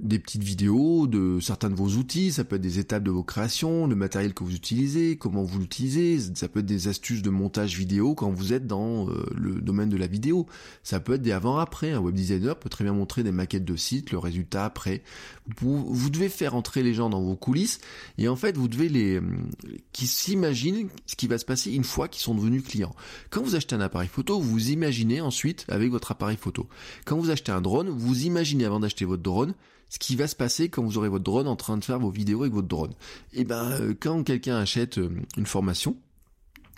des 0.00 0.18
petites 0.18 0.42
vidéos 0.42 1.06
de 1.06 1.38
certains 1.40 1.70
de 1.70 1.74
vos 1.74 1.88
outils, 1.96 2.32
ça 2.32 2.44
peut 2.44 2.56
être 2.56 2.62
des 2.62 2.78
étapes 2.78 3.02
de 3.02 3.10
vos 3.10 3.22
créations, 3.22 3.86
le 3.86 3.96
matériel 3.96 4.34
que 4.34 4.44
vous 4.44 4.54
utilisez, 4.54 5.16
comment 5.16 5.42
vous 5.42 5.58
l'utilisez, 5.58 6.18
ça 6.34 6.48
peut 6.48 6.60
être 6.60 6.66
des 6.66 6.88
astuces 6.88 7.22
de 7.22 7.30
montage 7.30 7.76
vidéo 7.76 8.14
quand 8.14 8.30
vous 8.30 8.52
êtes 8.52 8.66
dans 8.66 9.08
euh, 9.08 9.24
le 9.34 9.60
domaine 9.62 9.88
de 9.88 9.96
la 9.96 10.06
vidéo, 10.06 10.46
ça 10.82 11.00
peut 11.00 11.14
être 11.14 11.22
des 11.22 11.32
avant-après, 11.32 11.92
un 11.92 12.00
web 12.00 12.14
designer 12.14 12.58
peut 12.58 12.68
très 12.68 12.84
bien 12.84 12.92
montrer 12.92 13.22
des 13.22 13.32
maquettes 13.32 13.64
de 13.64 13.76
site, 13.76 14.10
le 14.10 14.18
résultat 14.18 14.66
après. 14.66 15.02
Vous, 15.58 15.86
vous 15.86 16.10
devez 16.10 16.28
faire 16.28 16.54
entrer 16.54 16.82
les 16.82 16.92
gens 16.92 17.08
dans 17.08 17.22
vos 17.22 17.36
coulisses 17.36 17.80
et 18.18 18.28
en 18.28 18.36
fait 18.36 18.56
vous 18.56 18.68
devez 18.68 18.88
les 18.88 19.20
qui 19.92 20.06
s'imaginent 20.06 20.88
ce 21.06 21.16
qui 21.16 21.26
va 21.26 21.38
se 21.38 21.44
passer 21.44 21.72
une 21.72 21.84
fois 21.84 22.08
qu'ils 22.08 22.22
sont 22.22 22.34
devenus 22.34 22.64
clients. 22.64 22.94
Quand 23.30 23.42
vous 23.42 23.54
achetez 23.54 23.74
un 23.74 23.80
appareil 23.80 24.08
photo, 24.08 24.40
vous 24.40 24.70
imaginez 24.70 25.20
ensuite 25.20 25.64
avec 25.68 25.90
votre 25.90 26.12
appareil 26.12 26.36
photo. 26.36 26.68
Quand 27.04 27.16
vous 27.16 27.30
achetez 27.30 27.52
un 27.52 27.60
drone, 27.60 27.88
vous 27.88 28.24
imaginez 28.24 28.64
avant 28.64 28.80
d'acheter 28.80 29.04
votre 29.04 29.22
drone 29.22 29.54
ce 29.96 29.98
qui 29.98 30.14
va 30.14 30.28
se 30.28 30.36
passer 30.36 30.68
quand 30.68 30.82
vous 30.82 30.98
aurez 30.98 31.08
votre 31.08 31.24
drone 31.24 31.48
en 31.48 31.56
train 31.56 31.78
de 31.78 31.84
faire 31.84 31.98
vos 31.98 32.10
vidéos 32.10 32.42
avec 32.42 32.52
votre 32.52 32.68
drone. 32.68 32.92
Et 33.32 33.40
eh 33.40 33.44
ben 33.44 33.70
euh, 33.80 33.94
quand 33.98 34.22
quelqu'un 34.24 34.56
achète 34.56 34.98
euh, 34.98 35.08
une 35.38 35.46
formation, 35.46 35.96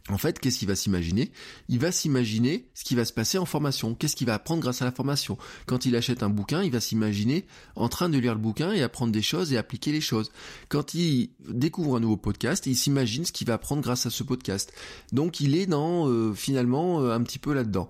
en 0.08 0.18
fait, 0.18 0.38
qu'est-ce 0.38 0.60
qu'il 0.60 0.68
va 0.68 0.76
s'imaginer? 0.76 1.32
Il 1.68 1.80
va 1.80 1.90
s'imaginer 1.90 2.68
ce 2.74 2.84
qui 2.84 2.94
va 2.94 3.04
se 3.04 3.12
passer 3.12 3.36
en 3.36 3.44
formation. 3.44 3.96
Qu'est-ce 3.96 4.14
qu'il 4.14 4.28
va 4.28 4.34
apprendre 4.34 4.62
grâce 4.62 4.82
à 4.82 4.84
la 4.84 4.92
formation? 4.92 5.36
Quand 5.66 5.84
il 5.84 5.96
achète 5.96 6.22
un 6.22 6.30
bouquin, 6.30 6.62
il 6.62 6.70
va 6.70 6.78
s'imaginer 6.78 7.44
en 7.74 7.88
train 7.88 8.08
de 8.08 8.18
lire 8.18 8.34
le 8.34 8.40
bouquin 8.40 8.72
et 8.72 8.82
apprendre 8.82 9.12
des 9.12 9.20
choses 9.20 9.52
et 9.52 9.58
appliquer 9.58 9.90
les 9.90 10.00
choses. 10.00 10.30
Quand 10.68 10.94
il 10.94 11.30
découvre 11.48 11.96
un 11.96 12.00
nouveau 12.00 12.16
podcast, 12.16 12.66
il 12.66 12.76
s'imagine 12.76 13.24
ce 13.24 13.32
qu'il 13.32 13.48
va 13.48 13.54
apprendre 13.54 13.82
grâce 13.82 14.06
à 14.06 14.10
ce 14.10 14.22
podcast. 14.22 14.72
Donc 15.12 15.40
il 15.40 15.56
est 15.56 15.66
dans 15.66 16.08
euh, 16.08 16.32
finalement 16.34 17.04
un 17.04 17.22
petit 17.24 17.40
peu 17.40 17.52
là-dedans 17.52 17.88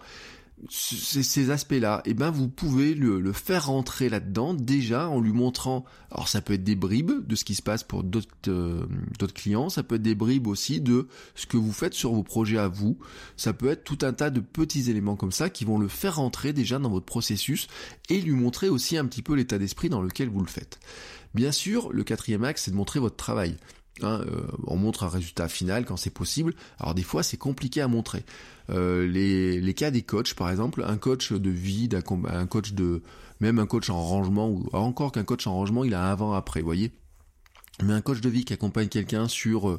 ces 0.70 1.50
aspects-là, 1.50 2.02
eh 2.04 2.14
ben 2.14 2.30
vous 2.30 2.48
pouvez 2.48 2.94
le, 2.94 3.32
faire 3.32 3.66
rentrer 3.66 4.08
là-dedans 4.08 4.54
déjà 4.54 5.08
en 5.08 5.20
lui 5.20 5.32
montrant. 5.32 5.84
Alors 6.10 6.28
ça 6.28 6.40
peut 6.40 6.54
être 6.54 6.64
des 6.64 6.74
bribes 6.74 7.26
de 7.26 7.36
ce 7.36 7.44
qui 7.44 7.54
se 7.54 7.62
passe 7.62 7.84
pour 7.84 8.02
d'autres 8.02 8.28
euh, 8.48 8.86
clients, 9.34 9.68
ça 9.68 9.82
peut 9.82 9.96
être 9.96 10.02
des 10.02 10.14
bribes 10.14 10.46
aussi 10.46 10.80
de 10.80 11.08
ce 11.34 11.46
que 11.46 11.56
vous 11.56 11.72
faites 11.72 11.94
sur 11.94 12.12
vos 12.12 12.22
projets 12.22 12.58
à 12.58 12.68
vous. 12.68 12.98
Ça 13.36 13.52
peut 13.52 13.68
être 13.68 13.84
tout 13.84 13.98
un 14.02 14.12
tas 14.12 14.30
de 14.30 14.40
petits 14.40 14.90
éléments 14.90 15.16
comme 15.16 15.32
ça 15.32 15.50
qui 15.50 15.64
vont 15.64 15.78
le 15.78 15.88
faire 15.88 16.16
rentrer 16.16 16.52
déjà 16.52 16.78
dans 16.78 16.90
votre 16.90 17.06
processus 17.06 17.68
et 18.08 18.20
lui 18.20 18.32
montrer 18.32 18.68
aussi 18.68 18.96
un 18.96 19.06
petit 19.06 19.22
peu 19.22 19.34
l'état 19.34 19.58
d'esprit 19.58 19.88
dans 19.88 20.02
lequel 20.02 20.28
vous 20.28 20.40
le 20.40 20.46
faites. 20.46 20.78
Bien 21.34 21.52
sûr, 21.52 21.92
le 21.92 22.04
quatrième 22.04 22.44
axe, 22.44 22.64
c'est 22.64 22.70
de 22.70 22.76
montrer 22.76 23.00
votre 23.00 23.16
travail. 23.16 23.56
Hein, 24.02 24.24
on 24.66 24.76
montre 24.76 25.02
un 25.04 25.08
résultat 25.08 25.48
final 25.48 25.84
quand 25.84 25.96
c'est 25.96 26.10
possible. 26.10 26.54
Alors 26.78 26.94
des 26.94 27.02
fois 27.02 27.22
c'est 27.22 27.36
compliqué 27.36 27.80
à 27.80 27.88
montrer. 27.88 28.24
Les, 28.68 29.60
les 29.60 29.74
cas 29.74 29.90
des 29.90 30.02
coachs 30.02 30.34
par 30.34 30.50
exemple, 30.50 30.84
un 30.86 30.96
coach 30.96 31.32
de 31.32 31.50
vie, 31.50 31.88
un 31.92 32.46
coach 32.46 32.72
de 32.72 33.02
même 33.40 33.58
un 33.58 33.66
coach 33.66 33.88
en 33.88 34.02
rangement 34.02 34.48
ou 34.48 34.68
encore 34.72 35.12
qu'un 35.12 35.24
coach 35.24 35.46
en 35.46 35.54
rangement 35.54 35.84
il 35.84 35.94
a 35.94 36.10
avant 36.10 36.34
après, 36.34 36.60
voyez. 36.60 36.92
Mais 37.82 37.92
un 37.92 38.00
coach 38.00 38.20
de 38.20 38.28
vie 38.28 38.44
qui 38.44 38.52
accompagne 38.52 38.88
quelqu'un 38.88 39.28
sur 39.28 39.78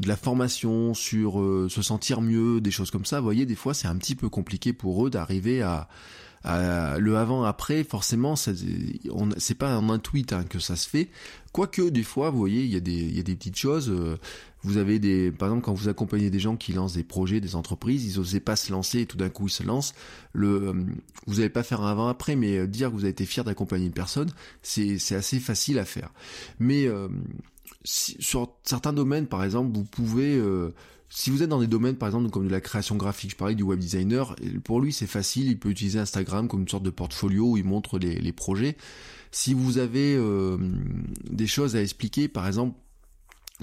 de 0.00 0.08
la 0.08 0.16
formation, 0.16 0.94
sur 0.94 1.34
se 1.68 1.82
sentir 1.82 2.20
mieux, 2.20 2.60
des 2.60 2.70
choses 2.70 2.90
comme 2.90 3.04
ça, 3.04 3.20
voyez, 3.20 3.44
des 3.46 3.56
fois 3.56 3.74
c'est 3.74 3.88
un 3.88 3.96
petit 3.96 4.14
peu 4.14 4.28
compliqué 4.28 4.72
pour 4.72 5.06
eux 5.06 5.10
d'arriver 5.10 5.62
à, 5.62 5.88
le 6.44 7.16
avant 7.16 7.44
après 7.44 7.84
forcément 7.84 8.34
c'est 8.36 9.54
pas 9.54 9.78
en 9.78 9.90
un 9.90 9.98
tweet 9.98 10.32
hein, 10.32 10.44
que 10.48 10.58
ça 10.58 10.76
se 10.76 10.88
fait. 10.88 11.08
Quoique 11.52 11.82
des 11.82 12.02
fois 12.02 12.30
vous 12.30 12.38
voyez 12.38 12.64
il 12.64 12.72
y 12.72 12.76
a 12.76 12.80
des 12.80 12.92
il 12.92 13.16
y 13.16 13.20
a 13.20 13.22
des 13.22 13.36
petites 13.36 13.58
choses 13.58 13.90
euh, 13.90 14.16
vous 14.62 14.78
avez 14.78 14.98
des 14.98 15.30
par 15.30 15.48
exemple 15.48 15.64
quand 15.64 15.74
vous 15.74 15.88
accompagnez 15.88 16.30
des 16.30 16.38
gens 16.38 16.56
qui 16.56 16.72
lancent 16.72 16.94
des 16.94 17.04
projets 17.04 17.40
des 17.40 17.56
entreprises 17.56 18.04
ils 18.06 18.18
osaient 18.18 18.40
pas 18.40 18.56
se 18.56 18.72
lancer 18.72 19.00
et 19.00 19.06
tout 19.06 19.16
d'un 19.16 19.28
coup 19.28 19.48
ils 19.48 19.50
se 19.50 19.62
lancent. 19.62 19.94
Le 20.32 20.48
euh, 20.48 20.72
vous 21.26 21.36
n'allez 21.36 21.50
pas 21.50 21.62
faire 21.62 21.82
un 21.82 21.90
avant 21.90 22.08
après 22.08 22.36
mais 22.36 22.58
euh, 22.58 22.66
dire 22.66 22.88
que 22.88 22.94
vous 22.94 23.04
avez 23.04 23.10
été 23.10 23.26
fier 23.26 23.44
d'accompagner 23.44 23.86
une 23.86 23.92
personne 23.92 24.30
c'est 24.62 24.96
assez 25.14 25.38
facile 25.40 25.78
à 25.78 25.84
faire. 25.84 26.10
Mais 26.58 26.88
sur 27.84 28.54
certains 28.64 28.92
domaines 28.92 29.26
par 29.26 29.44
exemple 29.44 29.74
vous 29.74 29.84
pouvez 29.84 30.40
si 31.14 31.28
vous 31.28 31.42
êtes 31.42 31.50
dans 31.50 31.60
des 31.60 31.66
domaines, 31.66 31.96
par 31.96 32.08
exemple, 32.08 32.30
comme 32.30 32.46
de 32.46 32.52
la 32.52 32.62
création 32.62 32.96
graphique, 32.96 33.32
je 33.32 33.36
parlais 33.36 33.54
du 33.54 33.62
web 33.62 33.78
designer, 33.78 34.34
pour 34.64 34.80
lui 34.80 34.94
c'est 34.94 35.06
facile, 35.06 35.46
il 35.46 35.58
peut 35.58 35.68
utiliser 35.68 35.98
Instagram 35.98 36.48
comme 36.48 36.62
une 36.62 36.68
sorte 36.68 36.84
de 36.84 36.90
portfolio 36.90 37.50
où 37.50 37.56
il 37.58 37.64
montre 37.64 37.98
les, 37.98 38.32
projets. 38.32 38.78
Si 39.30 39.52
vous 39.52 39.76
avez 39.76 40.16
euh, 40.16 40.56
des 41.30 41.46
choses 41.46 41.76
à 41.76 41.82
expliquer, 41.82 42.28
par 42.28 42.46
exemple, 42.46 42.78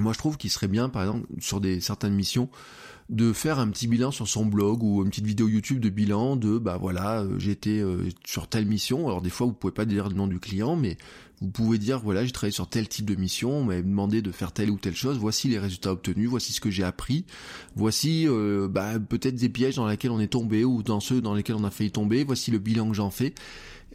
moi 0.01 0.13
je 0.13 0.17
trouve 0.17 0.37
qu'il 0.37 0.49
serait 0.49 0.67
bien, 0.67 0.89
par 0.89 1.03
exemple, 1.03 1.27
sur 1.39 1.61
des 1.61 1.79
certaines 1.81 2.13
missions, 2.13 2.49
de 3.09 3.33
faire 3.33 3.57
un 3.57 3.69
petit 3.69 3.87
bilan 3.87 4.11
sur 4.11 4.27
son 4.27 4.45
blog 4.45 4.83
ou 4.83 5.03
une 5.03 5.09
petite 5.09 5.25
vidéo 5.25 5.47
YouTube 5.47 5.79
de 5.79 5.89
bilan 5.89 6.35
de 6.35 6.59
bah 6.59 6.77
voilà 6.79 7.21
euh, 7.21 7.39
j'étais 7.39 7.79
euh, 7.79 8.07
sur 8.23 8.47
telle 8.47 8.67
mission. 8.67 9.07
Alors 9.07 9.23
des 9.23 9.31
fois 9.31 9.47
vous 9.47 9.53
pouvez 9.53 9.73
pas 9.73 9.85
dire 9.85 10.09
le 10.09 10.15
nom 10.15 10.27
du 10.27 10.39
client 10.39 10.75
mais 10.75 10.97
vous 11.41 11.49
pouvez 11.49 11.77
dire, 11.77 11.99
voilà, 11.99 12.25
j'ai 12.25 12.31
travaillé 12.31 12.51
sur 12.51 12.67
tel 12.67 12.87
type 12.87 13.05
de 13.05 13.15
mission, 13.15 13.59
on 13.59 13.63
m'avait 13.63 13.81
demandé 13.81 14.21
de 14.21 14.31
faire 14.31 14.51
telle 14.51 14.69
ou 14.69 14.77
telle 14.77 14.95
chose, 14.95 15.17
voici 15.17 15.47
les 15.47 15.57
résultats 15.57 15.93
obtenus, 15.93 16.29
voici 16.29 16.51
ce 16.51 16.59
que 16.59 16.69
j'ai 16.69 16.83
appris, 16.83 17.25
voici 17.75 18.27
euh, 18.27 18.67
bah, 18.67 18.99
peut-être 18.99 19.35
des 19.35 19.49
pièges 19.49 19.75
dans 19.75 19.87
lesquels 19.87 20.11
on 20.11 20.19
est 20.19 20.27
tombé 20.27 20.65
ou 20.65 20.83
dans 20.83 20.99
ceux 20.99 21.21
dans 21.21 21.33
lesquels 21.33 21.55
on 21.55 21.63
a 21.63 21.71
failli 21.71 21.91
tomber, 21.91 22.23
voici 22.23 22.51
le 22.51 22.59
bilan 22.59 22.89
que 22.89 22.95
j'en 22.95 23.09
fais. 23.09 23.33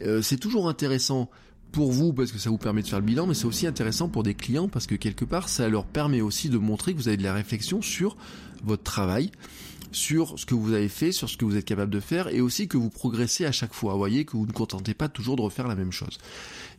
Euh, 0.01 0.21
c'est 0.21 0.37
toujours 0.37 0.67
intéressant 0.67 1.29
pour 1.75 1.91
vous 1.91 2.13
parce 2.13 2.31
que 2.31 2.39
ça 2.39 2.49
vous 2.49 2.57
permet 2.57 2.81
de 2.81 2.87
faire 2.87 2.99
le 2.99 3.05
bilan, 3.05 3.27
mais 3.27 3.33
c'est 3.33 3.45
aussi 3.45 3.67
intéressant 3.67 4.07
pour 4.07 4.23
des 4.23 4.33
clients 4.33 4.69
parce 4.69 4.87
que 4.87 4.95
quelque 4.95 5.25
part 5.25 5.49
ça 5.49 5.67
leur 5.67 5.85
permet 5.85 6.21
aussi 6.21 6.47
de 6.47 6.57
montrer 6.57 6.93
que 6.93 6.97
vous 6.97 7.09
avez 7.09 7.17
de 7.17 7.23
la 7.23 7.33
réflexion 7.33 7.81
sur 7.81 8.15
votre 8.63 8.83
travail 8.83 9.29
sur 9.91 10.39
ce 10.39 10.45
que 10.45 10.55
vous 10.55 10.73
avez 10.73 10.89
fait, 10.89 11.11
sur 11.11 11.29
ce 11.29 11.37
que 11.37 11.45
vous 11.45 11.55
êtes 11.55 11.65
capable 11.65 11.91
de 11.91 12.01
faire, 12.01 12.27
et 12.27 12.41
aussi 12.41 12.67
que 12.67 12.75
vous 12.75 12.89
progressez 12.89 13.45
à 13.45 13.53
chaque 13.53 13.73
fois. 13.73 13.93
Vous 13.93 13.99
voyez 13.99 14.25
que 14.25 14.33
vous 14.33 14.45
ne 14.45 14.51
contentez 14.51 14.93
pas 14.93 15.07
toujours 15.07 15.37
de 15.37 15.41
refaire 15.41 15.69
la 15.69 15.75
même 15.75 15.93
chose. 15.93 16.17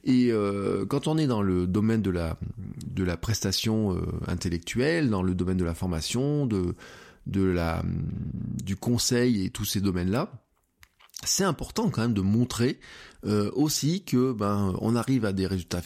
Et 0.04 0.30
euh, 0.30 0.84
quand 0.84 1.06
on 1.08 1.16
est 1.16 1.26
dans 1.26 1.40
le 1.40 1.66
domaine 1.66 2.02
de 2.02 2.10
la 2.10 2.38
de 2.86 3.04
la 3.04 3.16
prestation 3.16 3.96
euh, 3.96 4.02
intellectuelle, 4.28 5.08
dans 5.08 5.22
le 5.22 5.34
domaine 5.34 5.56
de 5.56 5.64
la 5.64 5.74
formation, 5.74 6.46
de 6.46 6.74
de 7.26 7.42
la 7.42 7.82
du 8.62 8.76
conseil 8.76 9.44
et 9.44 9.50
tous 9.50 9.64
ces 9.64 9.80
domaines-là, 9.80 10.30
c'est 11.25 11.44
important 11.44 11.90
quand 11.90 12.02
même 12.02 12.14
de 12.14 12.20
montrer 12.20 12.78
euh, 13.25 13.50
aussi 13.54 14.04
que 14.04 14.32
ben 14.32 14.75
on 14.80 14.94
arrive 14.94 15.25
à 15.25 15.32
des 15.32 15.46
résultats 15.46 15.82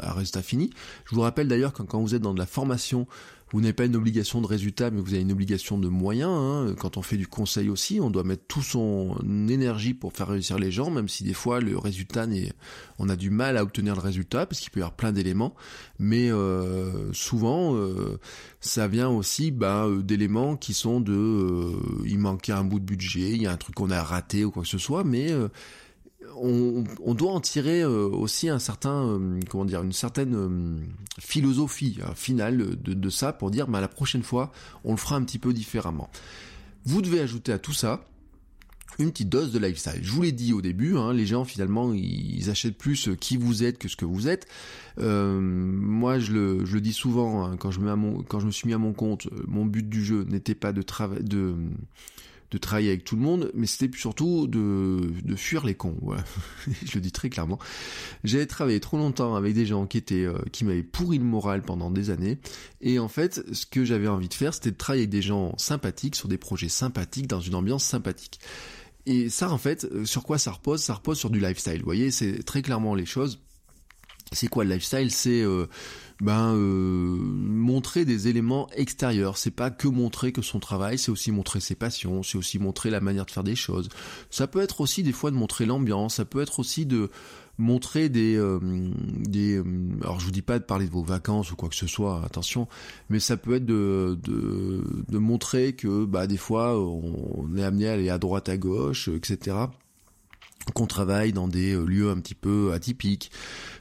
à 0.00 0.12
résultats 0.12 0.42
finis. 0.42 0.70
Je 1.06 1.14
vous 1.14 1.22
rappelle 1.22 1.48
d'ailleurs 1.48 1.72
que 1.72 1.82
quand 1.82 2.00
vous 2.00 2.14
êtes 2.14 2.22
dans 2.22 2.34
de 2.34 2.38
la 2.38 2.46
formation 2.46 3.06
vous 3.50 3.60
n'avez 3.60 3.72
pas 3.72 3.86
une 3.86 3.96
obligation 3.96 4.40
de 4.40 4.46
résultat, 4.46 4.90
mais 4.90 5.00
vous 5.00 5.14
avez 5.14 5.22
une 5.22 5.32
obligation 5.32 5.78
de 5.78 5.88
moyens. 5.88 6.30
Hein. 6.30 6.74
Quand 6.78 6.96
on 6.96 7.02
fait 7.02 7.16
du 7.16 7.26
conseil 7.26 7.70
aussi, 7.70 7.98
on 8.00 8.10
doit 8.10 8.24
mettre 8.24 8.44
tout 8.46 8.62
son 8.62 9.16
énergie 9.48 9.94
pour 9.94 10.12
faire 10.12 10.28
réussir 10.28 10.58
les 10.58 10.70
gens, 10.70 10.90
même 10.90 11.08
si 11.08 11.24
des 11.24 11.32
fois 11.32 11.60
le 11.60 11.78
résultat 11.78 12.26
n'est, 12.26 12.52
on 12.98 13.08
a 13.08 13.16
du 13.16 13.30
mal 13.30 13.56
à 13.56 13.62
obtenir 13.62 13.94
le 13.94 14.00
résultat 14.00 14.44
parce 14.44 14.60
qu'il 14.60 14.70
peut 14.70 14.80
y 14.80 14.82
avoir 14.82 14.96
plein 14.96 15.12
d'éléments. 15.12 15.54
Mais 15.98 16.30
euh, 16.30 17.12
souvent, 17.12 17.74
euh, 17.74 18.18
ça 18.60 18.86
vient 18.86 19.08
aussi 19.08 19.50
bah, 19.50 19.86
euh, 19.86 20.02
d'éléments 20.02 20.56
qui 20.56 20.74
sont 20.74 21.00
de, 21.00 21.72
il 22.04 22.18
manquait 22.18 22.52
un 22.52 22.64
bout 22.64 22.80
de 22.80 22.84
budget, 22.84 23.30
il 23.30 23.42
y 23.42 23.46
a 23.46 23.52
un 23.52 23.56
truc 23.56 23.74
qu'on 23.74 23.90
a 23.90 24.02
raté 24.02 24.44
ou 24.44 24.50
quoi 24.50 24.62
que 24.62 24.68
ce 24.68 24.78
soit, 24.78 25.04
mais 25.04 25.32
on, 26.34 27.14
doit 27.14 27.32
en 27.32 27.40
tirer 27.40 27.82
euh, 27.82 28.08
aussi 28.08 28.48
un 28.48 28.58
certain, 28.58 29.08
euh, 29.08 29.40
comment 29.48 29.64
dire, 29.64 29.82
une 29.82 29.92
certaine 29.92 30.34
euh, 30.34 30.80
philosophie 31.20 31.98
finale 32.14 32.76
de, 32.80 33.10
ça 33.10 33.32
pour 33.32 33.50
dire, 33.50 33.68
bah, 33.68 33.80
la 33.80 33.88
prochaine 33.88 34.22
fois, 34.22 34.52
on 34.84 34.92
le 34.92 34.96
fera 34.96 35.16
un 35.16 35.22
petit 35.22 35.38
peu 35.38 35.52
différemment. 35.52 36.10
Vous 36.84 37.02
devez 37.02 37.20
ajouter 37.20 37.52
à 37.52 37.58
tout 37.58 37.72
ça 37.72 38.04
une 38.98 39.12
petite 39.12 39.28
dose 39.28 39.52
de 39.52 39.58
lifestyle. 39.60 40.00
Je 40.02 40.10
vous 40.10 40.22
l'ai 40.22 40.32
dit 40.32 40.52
au 40.52 40.60
début, 40.60 40.96
hein, 40.96 41.12
les 41.12 41.26
gens 41.26 41.44
finalement 41.44 41.92
ils 41.94 42.50
achètent 42.50 42.76
plus 42.76 43.10
qui 43.20 43.36
vous 43.36 43.62
êtes 43.62 43.78
que 43.78 43.86
ce 43.86 43.94
que 43.94 44.04
vous 44.04 44.26
êtes. 44.26 44.48
moi 44.96 46.18
je 46.18 46.32
le, 46.32 46.80
dis 46.80 46.92
souvent 46.92 47.44
hein, 47.44 47.56
quand 47.56 47.70
je 47.70 47.78
me 47.80 48.50
suis 48.50 48.66
mis 48.66 48.72
à 48.72 48.78
mon 48.78 48.92
compte, 48.92 49.28
mon 49.46 49.66
but 49.66 49.88
du 49.88 50.04
jeu 50.04 50.24
n'était 50.24 50.56
pas 50.56 50.72
de 50.72 50.82
travailler 50.82 51.22
de 51.22 51.54
de 52.50 52.58
travailler 52.58 52.88
avec 52.88 53.04
tout 53.04 53.16
le 53.16 53.22
monde, 53.22 53.50
mais 53.54 53.66
c'était 53.66 53.96
surtout 53.96 54.46
de, 54.46 55.12
de 55.22 55.36
fuir 55.36 55.64
les 55.64 55.74
cons. 55.74 55.96
Voilà. 56.02 56.24
je 56.84 56.94
le 56.94 57.00
dis 57.00 57.12
très 57.12 57.28
clairement. 57.28 57.58
J'avais 58.24 58.46
travaillé 58.46 58.80
trop 58.80 58.96
longtemps 58.96 59.34
avec 59.34 59.54
des 59.54 59.66
gens 59.66 59.86
qui 59.86 59.98
étaient 59.98 60.24
euh, 60.24 60.38
qui 60.52 60.64
m'avaient 60.64 60.82
pourri 60.82 61.18
le 61.18 61.24
moral 61.24 61.62
pendant 61.62 61.90
des 61.90 62.10
années, 62.10 62.38
et 62.80 62.98
en 62.98 63.08
fait, 63.08 63.42
ce 63.52 63.66
que 63.66 63.84
j'avais 63.84 64.08
envie 64.08 64.28
de 64.28 64.34
faire, 64.34 64.54
c'était 64.54 64.70
de 64.70 64.76
travailler 64.76 65.02
avec 65.02 65.10
des 65.10 65.22
gens 65.22 65.56
sympathiques 65.58 66.16
sur 66.16 66.28
des 66.28 66.38
projets 66.38 66.68
sympathiques 66.68 67.26
dans 67.26 67.40
une 67.40 67.54
ambiance 67.54 67.84
sympathique. 67.84 68.40
Et 69.06 69.30
ça, 69.30 69.50
en 69.50 69.58
fait, 69.58 69.84
euh, 69.84 70.04
sur 70.04 70.22
quoi 70.22 70.36
ça 70.36 70.52
repose? 70.52 70.82
Ça 70.82 70.94
repose 70.94 71.18
sur 71.18 71.30
du 71.30 71.40
lifestyle. 71.40 71.78
Vous 71.78 71.84
voyez, 71.86 72.10
c'est 72.10 72.42
très 72.42 72.60
clairement 72.60 72.94
les 72.94 73.06
choses. 73.06 73.40
C'est 74.32 74.48
quoi 74.48 74.64
le 74.64 74.74
lifestyle? 74.74 75.10
C'est 75.10 75.42
euh, 75.42 75.66
ben 76.20 76.54
euh, 76.54 76.58
montrer 76.58 78.04
des 78.04 78.28
éléments 78.28 78.68
extérieurs. 78.74 79.38
C'est 79.38 79.50
pas 79.52 79.70
que 79.70 79.88
montrer 79.88 80.32
que 80.32 80.42
son 80.42 80.58
travail, 80.58 80.98
c'est 80.98 81.10
aussi 81.10 81.30
montrer 81.30 81.60
ses 81.60 81.74
passions, 81.74 82.22
c'est 82.22 82.36
aussi 82.36 82.58
montrer 82.58 82.90
la 82.90 83.00
manière 83.00 83.24
de 83.24 83.30
faire 83.30 83.44
des 83.44 83.56
choses. 83.56 83.88
Ça 84.30 84.46
peut 84.46 84.60
être 84.60 84.80
aussi 84.80 85.02
des 85.02 85.12
fois 85.12 85.30
de 85.30 85.36
montrer 85.36 85.64
l'ambiance, 85.64 86.16
ça 86.16 86.24
peut 86.24 86.40
être 86.40 86.58
aussi 86.58 86.86
de 86.86 87.10
montrer 87.58 88.08
des 88.08 88.36
euh, 88.36 88.60
des 88.60 89.56
euh, 89.58 89.64
alors 90.02 90.20
je 90.20 90.24
vous 90.24 90.30
dis 90.30 90.42
pas 90.42 90.58
de 90.58 90.64
parler 90.64 90.86
de 90.86 90.92
vos 90.92 91.02
vacances 91.02 91.50
ou 91.50 91.56
quoi 91.56 91.68
que 91.68 91.74
ce 91.74 91.88
soit 91.88 92.22
attention 92.24 92.68
mais 93.10 93.18
ça 93.18 93.36
peut 93.36 93.56
être 93.56 93.66
de 93.66 94.16
de, 94.22 94.84
de 95.08 95.18
montrer 95.18 95.72
que 95.72 96.04
bah 96.04 96.28
des 96.28 96.36
fois 96.36 96.78
on 96.78 97.56
est 97.56 97.64
amené 97.64 97.88
à 97.88 97.94
aller 97.94 98.10
à 98.10 98.18
droite 98.18 98.48
à 98.48 98.56
gauche 98.56 99.08
etc 99.08 99.56
qu'on 100.72 100.86
travaille 100.86 101.32
dans 101.32 101.48
des 101.48 101.74
lieux 101.74 102.10
un 102.10 102.18
petit 102.20 102.34
peu 102.34 102.72
atypiques 102.72 103.30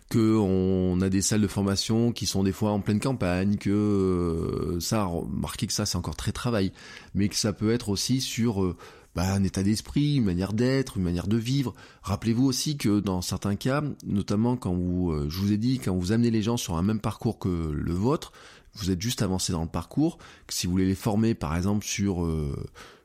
que 0.10 0.38
on 0.38 1.02
a 1.02 1.10
des 1.10 1.22
salles 1.22 1.42
de 1.42 1.48
formation 1.48 2.12
qui 2.12 2.26
sont 2.26 2.44
des 2.44 2.52
fois 2.52 2.72
en 2.72 2.80
pleine 2.80 3.00
campagne, 3.00 3.58
que 3.58 3.70
euh, 3.70 4.80
ça, 4.80 5.04
remarquez 5.04 5.68
que 5.68 5.74
ça 5.74 5.86
c'est 5.86 5.98
encore 5.98 6.16
très 6.16 6.32
travail, 6.32 6.72
mais 7.14 7.28
que 7.28 7.36
ça 7.36 7.54
peut 7.54 7.72
être 7.72 7.90
aussi 7.90 8.22
sur 8.22 8.64
euh, 8.64 8.78
bah, 9.16 9.34
un 9.34 9.44
état 9.44 9.64
d'esprit, 9.64 10.16
une 10.16 10.24
manière 10.24 10.54
d'être, 10.54 10.98
une 10.98 11.04
manière 11.04 11.28
de 11.28 11.38
vivre. 11.38 11.74
Rappelez-vous 12.04 12.46
aussi 12.46 12.78
que 12.78 13.00
dans 13.00 13.22
certains 13.22 13.56
cas, 13.56 13.84
notamment 14.06 14.56
quand 14.56 14.74
vous, 14.74 15.12
euh, 15.12 15.28
je 15.30 15.40
vous 15.40 15.52
ai 15.52 15.58
dit, 15.58 15.80
quand 15.80 15.96
vous 15.96 16.12
amenez 16.14 16.32
les 16.32 16.42
gens 16.42 16.58
sur 16.58 16.78
un 16.78 16.84
même 16.84 17.02
parcours 17.02 17.38
que 17.38 17.72
le 17.72 17.94
vôtre, 17.94 18.32
vous 18.76 18.92
êtes 18.92 19.02
juste 19.02 19.22
avancé 19.22 19.52
dans 19.52 19.64
le 19.64 19.70
parcours, 19.70 20.20
que 20.46 20.54
si 20.54 20.68
vous 20.68 20.72
voulez 20.72 20.86
les 20.86 20.96
former 20.96 21.34
par 21.34 21.56
exemple 21.56 21.84
sur 21.86 22.26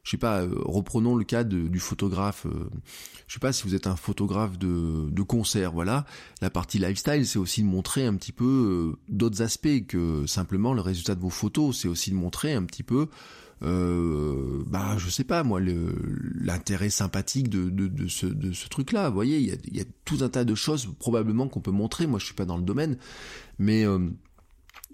je 0.02 0.10
sais 0.10 0.16
pas, 0.16 0.42
euh, 0.42 0.50
reprenons 0.64 1.14
le 1.14 1.24
cas 1.24 1.44
du 1.44 1.78
photographe. 1.78 2.46
Euh, 2.46 2.68
je 3.28 3.34
sais 3.34 3.40
pas 3.40 3.52
si 3.52 3.62
vous 3.62 3.74
êtes 3.74 3.86
un 3.86 3.94
photographe 3.94 4.58
de, 4.58 5.08
de 5.10 5.22
concert, 5.22 5.72
voilà. 5.72 6.04
La 6.40 6.50
partie 6.50 6.78
lifestyle, 6.78 7.26
c'est 7.26 7.38
aussi 7.38 7.62
de 7.62 7.68
montrer 7.68 8.04
un 8.06 8.14
petit 8.16 8.32
peu 8.32 8.44
euh, 8.44 8.98
d'autres 9.08 9.42
aspects 9.42 9.86
que 9.86 10.26
simplement 10.26 10.74
le 10.74 10.80
résultat 10.80 11.14
de 11.14 11.20
vos 11.20 11.30
photos. 11.30 11.78
C'est 11.80 11.88
aussi 11.88 12.10
de 12.10 12.16
montrer 12.16 12.52
un 12.52 12.64
petit 12.64 12.82
peu, 12.82 13.06
euh, 13.62 14.64
bah 14.66 14.96
je 14.98 15.08
sais 15.08 15.22
pas 15.22 15.44
moi, 15.44 15.60
l'intérêt 15.60 16.90
sympathique 16.90 17.48
de, 17.48 17.70
de, 17.70 17.86
de, 17.86 18.08
ce, 18.08 18.26
de 18.26 18.52
ce 18.52 18.68
truc-là. 18.68 19.08
Vous 19.08 19.14
voyez, 19.14 19.38
il 19.38 19.46
y 19.46 19.52
a, 19.52 19.56
y 19.70 19.80
a, 19.80 19.84
tout 20.04 20.18
un 20.22 20.28
tas 20.28 20.44
de 20.44 20.54
choses 20.56 20.88
probablement 20.98 21.46
qu'on 21.46 21.60
peut 21.60 21.70
montrer. 21.70 22.08
Moi, 22.08 22.18
je 22.18 22.24
suis 22.24 22.34
pas 22.34 22.44
dans 22.44 22.56
le 22.56 22.64
domaine, 22.64 22.98
mais 23.60 23.86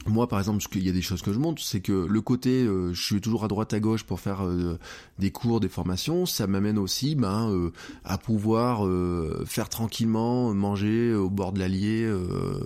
moi, 0.09 0.29
par 0.29 0.39
exemple, 0.39 0.65
il 0.75 0.87
y 0.87 0.89
a 0.89 0.93
des 0.93 1.03
choses 1.03 1.23
que 1.23 1.33
je 1.33 1.39
montre, 1.39 1.63
c'est 1.63 1.81
que 1.81 2.07
le 2.09 2.21
côté, 2.21 2.65
euh, 2.65 2.93
je 2.95 3.03
suis 3.03 3.21
toujours 3.21 3.45
à 3.45 3.49
droite 3.49 3.73
à 3.75 3.81
gauche 3.81 4.05
pour 4.05 4.21
faire 4.21 4.45
euh, 4.45 4.79
des 5.19 5.31
cours, 5.31 5.61
des 5.61 5.69
formations, 5.69 6.25
ça 6.25 6.47
m'amène 6.47 6.79
aussi, 6.79 7.15
ben, 7.15 7.51
euh, 7.51 7.73
à 8.05 8.17
pouvoir 8.19 8.89
faire 9.47 9.69
tranquillement, 9.69 10.55
manger 10.55 11.15
au 11.15 11.31
bord 11.31 11.53
de 11.53 11.59
l'Allier, 11.59 12.11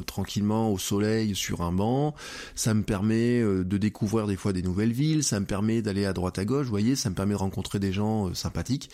tranquillement 0.07 0.73
au 0.73 0.79
soleil 0.79 1.35
sur 1.35 1.63
un 1.63 1.73
banc. 1.73 2.15
Ça 2.55 2.75
me 2.75 2.83
permet 2.83 3.41
de 3.43 3.79
découvrir 3.79 4.27
des 4.27 4.37
fois 4.37 4.53
des 4.53 4.63
nouvelles 4.63 4.93
villes, 4.93 5.25
ça 5.25 5.41
me 5.41 5.47
permet 5.47 5.83
d'aller 5.83 6.05
à 6.05 6.13
droite 6.13 6.39
à 6.39 6.45
gauche, 6.45 6.65
vous 6.65 6.71
voyez, 6.71 6.97
ça 6.97 7.11
me 7.11 7.15
permet 7.15 7.35
de 7.35 7.39
rencontrer 7.39 7.79
des 7.79 7.93
gens 7.93 8.33
sympathiques. 8.35 8.91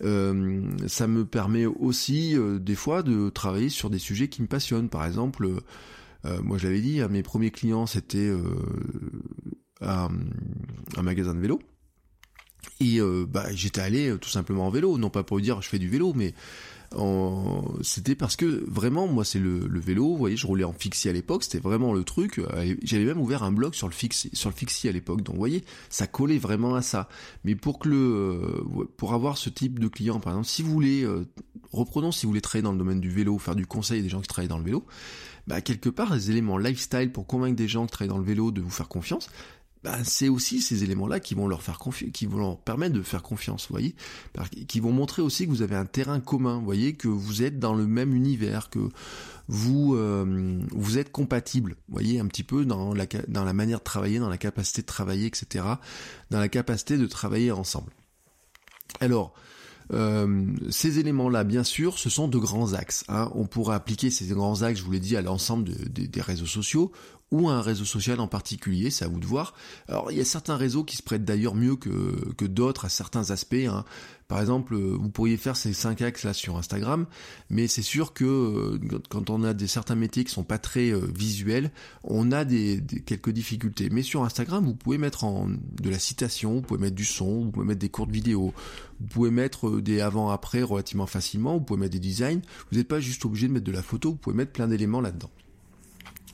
ça 0.00 0.06
me 0.06 1.24
permet 1.24 1.66
aussi 1.66 2.36
des 2.60 2.74
fois 2.74 3.02
de 3.02 3.28
travailler 3.28 3.68
sur 3.68 3.90
des 3.90 3.98
sujets 3.98 4.28
qui 4.28 4.42
me 4.42 4.46
passionnent, 4.48 4.88
par 4.88 5.04
exemple 5.04 5.48
moi, 6.24 6.58
je 6.58 6.66
l'avais 6.66 6.80
dit, 6.80 7.00
hein, 7.00 7.08
mes 7.08 7.22
premiers 7.22 7.50
clients, 7.50 7.86
c'était 7.86 8.32
un, 9.80 10.10
magasin 11.02 11.34
de 11.34 11.40
vélo. 11.40 11.60
Et 12.80 13.00
bah, 13.28 13.46
j'étais 13.52 13.80
allé 13.80 14.16
tout 14.20 14.28
simplement 14.28 14.66
en 14.66 14.70
vélo, 14.70 14.98
non 14.98 15.10
pas 15.10 15.22
pour 15.22 15.40
dire 15.40 15.62
je 15.62 15.68
fais 15.68 15.78
du 15.78 15.88
vélo, 15.88 16.12
mais 16.14 16.34
c'était 17.82 18.14
parce 18.14 18.36
que 18.36 18.64
vraiment 18.68 19.06
moi 19.06 19.24
c'est 19.24 19.38
le, 19.38 19.66
vélo. 19.80 20.08
Vous 20.08 20.16
voyez 20.16 20.36
je 20.36 20.46
roulais 20.46 20.64
en 20.64 20.72
fixie 20.72 21.08
à 21.08 21.12
l'époque. 21.12 21.44
C'était 21.44 21.58
vraiment 21.58 21.92
le 21.92 22.04
truc. 22.04 22.40
J'avais 22.82 23.04
même 23.04 23.20
ouvert 23.20 23.42
un 23.42 23.52
blog 23.52 23.74
sur 23.74 23.88
le 23.88 23.92
fixie 23.92 24.30
sur 24.32 24.50
le 24.50 24.54
fixie 24.54 24.88
à 24.88 24.92
l'époque. 24.92 25.22
Donc 25.22 25.34
vous 25.34 25.40
voyez 25.40 25.64
ça 25.88 26.06
collait 26.06 26.38
vraiment 26.38 26.74
à 26.74 26.82
ça. 26.82 27.08
Mais 27.44 27.54
pour 27.54 27.78
que 27.78 27.88
le 27.88 27.96
euh, 27.96 28.84
pour 28.96 29.14
avoir 29.14 29.38
ce 29.38 29.50
type 29.50 29.78
de 29.78 29.88
client 29.88 30.20
par 30.20 30.32
exemple 30.34 30.48
si 30.48 30.62
vous 30.62 30.70
voulez 30.70 31.02
euh, 31.02 31.26
reprenons 31.72 32.12
si 32.12 32.26
vous 32.26 32.30
voulez 32.30 32.40
travailler 32.40 32.64
dans 32.64 32.72
le 32.72 32.78
domaine 32.78 33.00
du 33.00 33.10
vélo 33.10 33.38
faire 33.38 33.56
du 33.56 33.66
conseil 33.66 34.02
des 34.02 34.08
gens 34.08 34.20
qui 34.20 34.28
travaillent 34.28 34.48
dans 34.48 34.58
le 34.58 34.64
vélo 34.64 34.84
bah 35.46 35.60
quelque 35.60 35.88
part 35.88 36.14
les 36.14 36.30
éléments 36.30 36.58
lifestyle 36.58 37.10
pour 37.10 37.26
convaincre 37.26 37.56
des 37.56 37.68
gens 37.68 37.86
qui 37.86 37.92
travaillent 37.92 38.14
dans 38.14 38.18
le 38.18 38.24
vélo 38.24 38.50
de 38.50 38.60
vous 38.60 38.70
faire 38.70 38.88
confiance 38.88 39.28
bah, 39.82 39.98
c'est 40.04 40.28
aussi 40.28 40.60
ces 40.60 40.84
éléments-là 40.84 41.18
qui 41.18 41.34
vont 41.34 41.48
leur 41.48 41.62
faire 41.62 41.78
confiance, 41.78 42.12
qui 42.12 42.26
vont 42.26 42.38
leur 42.38 42.58
permettre 42.58 42.94
de 42.94 43.02
faire 43.02 43.22
confiance, 43.22 43.66
vous 43.68 43.74
voyez, 43.74 43.96
qui 44.68 44.78
vont 44.78 44.92
montrer 44.92 45.22
aussi 45.22 45.44
que 45.44 45.50
vous 45.50 45.62
avez 45.62 45.74
un 45.74 45.86
terrain 45.86 46.20
commun, 46.20 46.58
vous 46.58 46.64
voyez, 46.64 46.92
que 46.92 47.08
vous 47.08 47.42
êtes 47.42 47.58
dans 47.58 47.74
le 47.74 47.86
même 47.86 48.14
univers, 48.14 48.70
que 48.70 48.90
vous 49.48 49.96
euh, 49.96 50.60
vous 50.70 50.98
êtes 50.98 51.10
compatible, 51.10 51.76
vous 51.88 51.94
voyez, 51.94 52.20
un 52.20 52.26
petit 52.26 52.44
peu 52.44 52.64
dans 52.64 52.94
la 52.94 53.06
dans 53.26 53.44
la 53.44 53.52
manière 53.52 53.80
de 53.80 53.84
travailler, 53.84 54.20
dans 54.20 54.28
la 54.28 54.38
capacité 54.38 54.82
de 54.82 54.86
travailler, 54.86 55.26
etc., 55.26 55.64
dans 56.30 56.38
la 56.38 56.48
capacité 56.48 56.96
de 56.96 57.06
travailler 57.06 57.50
ensemble. 57.50 57.92
Alors, 59.00 59.34
euh, 59.92 60.46
ces 60.70 60.98
éléments-là, 60.98 61.44
bien 61.44 61.64
sûr, 61.64 61.98
ce 61.98 62.10
sont 62.10 62.28
de 62.28 62.38
grands 62.38 62.72
axes. 62.72 63.04
Hein. 63.08 63.30
On 63.34 63.46
pourrait 63.46 63.76
appliquer 63.76 64.10
ces 64.10 64.26
grands 64.26 64.62
axes, 64.62 64.78
je 64.78 64.84
vous 64.84 64.92
l'ai 64.92 65.00
dit, 65.00 65.16
à 65.16 65.22
l'ensemble 65.22 65.70
des 65.88 66.20
réseaux 66.20 66.46
sociaux 66.46 66.92
ou 67.32 67.48
un 67.48 67.60
réseau 67.60 67.84
social 67.84 68.20
en 68.20 68.28
particulier, 68.28 68.90
c'est 68.90 69.04
à 69.04 69.08
vous 69.08 69.18
de 69.18 69.26
voir. 69.26 69.54
Alors 69.88 70.12
il 70.12 70.18
y 70.18 70.20
a 70.20 70.24
certains 70.24 70.56
réseaux 70.56 70.84
qui 70.84 70.96
se 70.96 71.02
prêtent 71.02 71.24
d'ailleurs 71.24 71.56
mieux 71.56 71.74
que, 71.74 72.32
que 72.36 72.44
d'autres 72.44 72.84
à 72.84 72.88
certains 72.88 73.30
aspects. 73.30 73.54
Hein. 73.68 73.84
Par 74.32 74.40
exemple, 74.40 74.76
vous 74.76 75.10
pourriez 75.10 75.36
faire 75.36 75.56
ces 75.56 75.74
cinq 75.74 76.00
axes 76.00 76.24
là 76.24 76.32
sur 76.32 76.56
Instagram, 76.56 77.04
mais 77.50 77.68
c'est 77.68 77.82
sûr 77.82 78.14
que 78.14 78.24
euh, 78.24 78.98
quand 79.10 79.28
on 79.28 79.44
a 79.44 79.52
des 79.52 79.66
certains 79.66 79.94
métiers 79.94 80.24
qui 80.24 80.32
sont 80.32 80.42
pas 80.42 80.56
très 80.56 80.90
euh, 80.90 81.00
visuels, 81.14 81.70
on 82.02 82.32
a 82.32 82.46
des, 82.46 82.82
quelques 83.04 83.28
difficultés. 83.28 83.90
Mais 83.90 84.02
sur 84.02 84.24
Instagram, 84.24 84.64
vous 84.64 84.74
pouvez 84.74 84.96
mettre 84.96 85.24
en 85.24 85.48
de 85.48 85.90
la 85.90 85.98
citation, 85.98 86.54
vous 86.54 86.62
pouvez 86.62 86.80
mettre 86.80 86.96
du 86.96 87.04
son, 87.04 87.44
vous 87.44 87.50
pouvez 87.50 87.66
mettre 87.66 87.80
des 87.80 87.90
courtes 87.90 88.10
vidéos, 88.10 88.54
vous 89.00 89.06
pouvez 89.06 89.30
mettre 89.30 89.68
euh, 89.68 89.82
des 89.82 90.00
avant-après 90.00 90.62
relativement 90.62 91.06
facilement, 91.06 91.58
vous 91.58 91.64
pouvez 91.64 91.80
mettre 91.80 91.92
des 91.92 92.00
designs. 92.00 92.40
Vous 92.70 92.78
n'êtes 92.78 92.88
pas 92.88 93.00
juste 93.00 93.26
obligé 93.26 93.48
de 93.48 93.52
mettre 93.52 93.66
de 93.66 93.72
la 93.72 93.82
photo, 93.82 94.12
vous 94.12 94.16
pouvez 94.16 94.36
mettre 94.36 94.52
plein 94.52 94.66
d'éléments 94.66 95.02
là-dedans. 95.02 95.30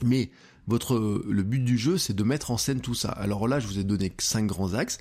Mais 0.05 0.31
votre 0.69 1.23
le 1.27 1.43
but 1.43 1.59
du 1.59 1.77
jeu, 1.77 1.97
c'est 1.97 2.15
de 2.15 2.23
mettre 2.23 2.51
en 2.51 2.57
scène 2.57 2.79
tout 2.79 2.93
ça. 2.93 3.09
Alors 3.09 3.47
là, 3.47 3.59
je 3.59 3.67
vous 3.67 3.79
ai 3.79 3.83
donné 3.83 4.13
cinq 4.19 4.45
grands 4.45 4.75
axes. 4.75 4.99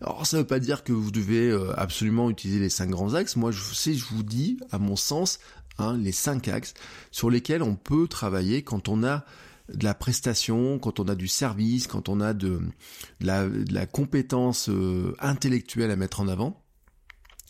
Alors 0.00 0.24
ça 0.24 0.36
ne 0.36 0.42
veut 0.42 0.46
pas 0.46 0.60
dire 0.60 0.84
que 0.84 0.92
vous 0.92 1.10
devez 1.10 1.50
euh, 1.50 1.78
absolument 1.78 2.30
utiliser 2.30 2.60
les 2.60 2.70
cinq 2.70 2.90
grands 2.90 3.14
axes. 3.14 3.34
Moi, 3.34 3.50
je 3.50 3.60
je 3.60 4.04
vous 4.04 4.22
dis, 4.22 4.58
à 4.70 4.78
mon 4.78 4.94
sens, 4.94 5.40
hein, 5.78 5.96
les 5.98 6.12
cinq 6.12 6.46
axes 6.46 6.74
sur 7.10 7.30
lesquels 7.30 7.64
on 7.64 7.74
peut 7.74 8.06
travailler 8.06 8.62
quand 8.62 8.88
on 8.88 9.02
a 9.02 9.24
de 9.74 9.84
la 9.84 9.94
prestation, 9.94 10.78
quand 10.78 11.00
on 11.00 11.08
a 11.08 11.14
du 11.14 11.28
service, 11.28 11.88
quand 11.88 12.08
on 12.08 12.20
a 12.20 12.32
de, 12.32 12.60
la, 13.20 13.86
compétence 13.86 14.68
euh, 14.68 15.14
intellectuelle 15.18 15.90
à 15.90 15.96
mettre 15.96 16.20
en 16.20 16.28
avant 16.28 16.62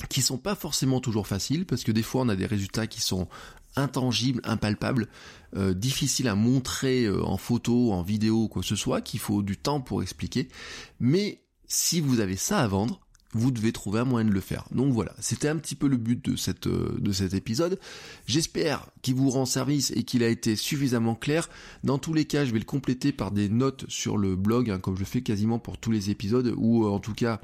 qui 0.08 0.22
sont 0.22 0.38
pas 0.38 0.54
forcément 0.54 1.00
toujours 1.00 1.26
faciles 1.26 1.66
parce 1.66 1.82
que 1.82 1.90
des 1.90 2.04
fois 2.04 2.22
on 2.22 2.28
a 2.28 2.37
des 2.37 2.46
résultats 2.46 2.87
qui 2.87 3.00
sont 3.00 3.28
intangibles, 3.78 4.40
impalpables, 4.44 5.08
euh, 5.56 5.73
difficiles 5.73 6.28
à 6.28 6.35
montrer 6.35 7.04
euh, 7.04 7.25
en 7.25 7.37
photo, 7.37 7.92
en 7.92 8.02
vidéo, 8.02 8.49
quoi 8.49 8.62
que 8.62 8.68
ce 8.68 8.76
soit, 8.76 9.00
qu'il 9.00 9.20
faut 9.20 9.42
du 9.42 9.56
temps 9.56 9.80
pour 9.80 10.02
expliquer. 10.02 10.49
Mais 11.00 11.42
si 11.66 12.00
vous 12.00 12.20
avez 12.20 12.37
ça 12.37 12.58
à 12.58 12.68
vendre, 12.68 13.00
vous 13.32 13.50
devez 13.50 13.73
trouver 13.73 14.00
un 14.00 14.04
moyen 14.04 14.26
de 14.26 14.32
le 14.32 14.40
faire. 14.40 14.64
Donc 14.73 14.92
voilà, 14.92 15.14
c'était 15.20 15.49
un 15.49 15.56
petit 15.56 15.75
peu 15.75 15.87
le 15.87 15.97
but 15.97 16.25
de, 16.25 16.37
euh, 16.68 17.12
cet 17.12 17.35
épisode. 17.35 17.78
J'espère 18.26 18.88
qu'il 19.02 19.14
vous 19.14 19.30
rend 19.30 19.44
service 19.44 19.92
et 19.94 20.02
qu'il 20.02 20.23
a 20.23 20.28
été 20.28 20.56
suffisamment 20.56 21.14
clair. 21.14 21.49
Dans 21.85 21.99
tous 21.99 22.14
les 22.14 22.25
cas, 22.25 22.44
je 22.44 22.52
vais 22.52 22.58
le 22.58 22.64
compléter 22.64 23.12
par 23.12 23.30
des 23.30 23.49
notes 23.49 23.85
sur 23.88 24.16
le 24.16 24.34
blog, 24.34 24.71
hein, 24.71 24.78
comme 24.78 24.97
je 24.97 25.04
fais 25.04 25.23
quasiment 25.23 25.58
pour 25.58 25.78
tous 25.78 25.91
les 25.91 26.10
épisodes, 26.10 26.54
ou 26.56 26.86
en 26.86 27.00
tout 27.00 27.14
cas 27.14 27.41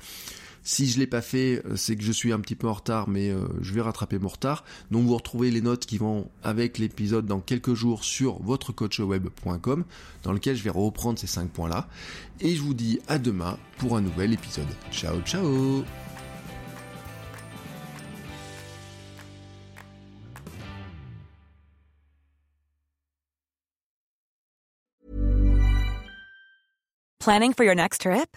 si 0.64 0.88
je 0.88 0.98
l'ai 0.98 1.06
pas 1.06 1.20
fait, 1.20 1.62
euh, 1.66 1.76
c'est 1.76 1.94
que 1.94 2.02
je 2.02 2.10
suis 2.10 2.32
un 2.32 2.40
petit 2.40 2.56
peu 2.56 2.66
en 2.66 2.72
retard, 2.72 3.08
mais 3.08 3.30
euh, 3.30 3.46
je 3.60 3.72
vais 3.74 3.82
rattraper 3.82 4.18
mon 4.18 4.28
retard. 4.28 4.64
Donc 4.90 5.06
vous 5.06 5.14
retrouvez 5.14 5.50
les 5.50 5.60
notes 5.60 5.84
qui 5.84 5.98
vont 5.98 6.30
avec 6.42 6.78
l'épisode 6.78 7.26
dans 7.26 7.40
quelques 7.40 7.74
jours 7.74 8.02
sur 8.02 8.42
votrecoachweb.com, 8.42 9.84
dans 10.22 10.32
lequel 10.32 10.56
je 10.56 10.62
vais 10.62 10.70
reprendre 10.70 11.18
ces 11.18 11.26
5 11.26 11.50
points-là. 11.50 11.86
Et 12.40 12.54
je 12.54 12.62
vous 12.62 12.74
dis 12.74 12.98
à 13.06 13.18
demain 13.18 13.58
pour 13.76 13.96
un 13.96 14.00
nouvel 14.00 14.32
épisode. 14.32 14.66
Ciao 14.90 15.20
ciao 15.20 15.84
Planning 27.20 27.54
for 27.54 27.64
your 27.64 27.74
next 27.74 28.02
trip? 28.02 28.36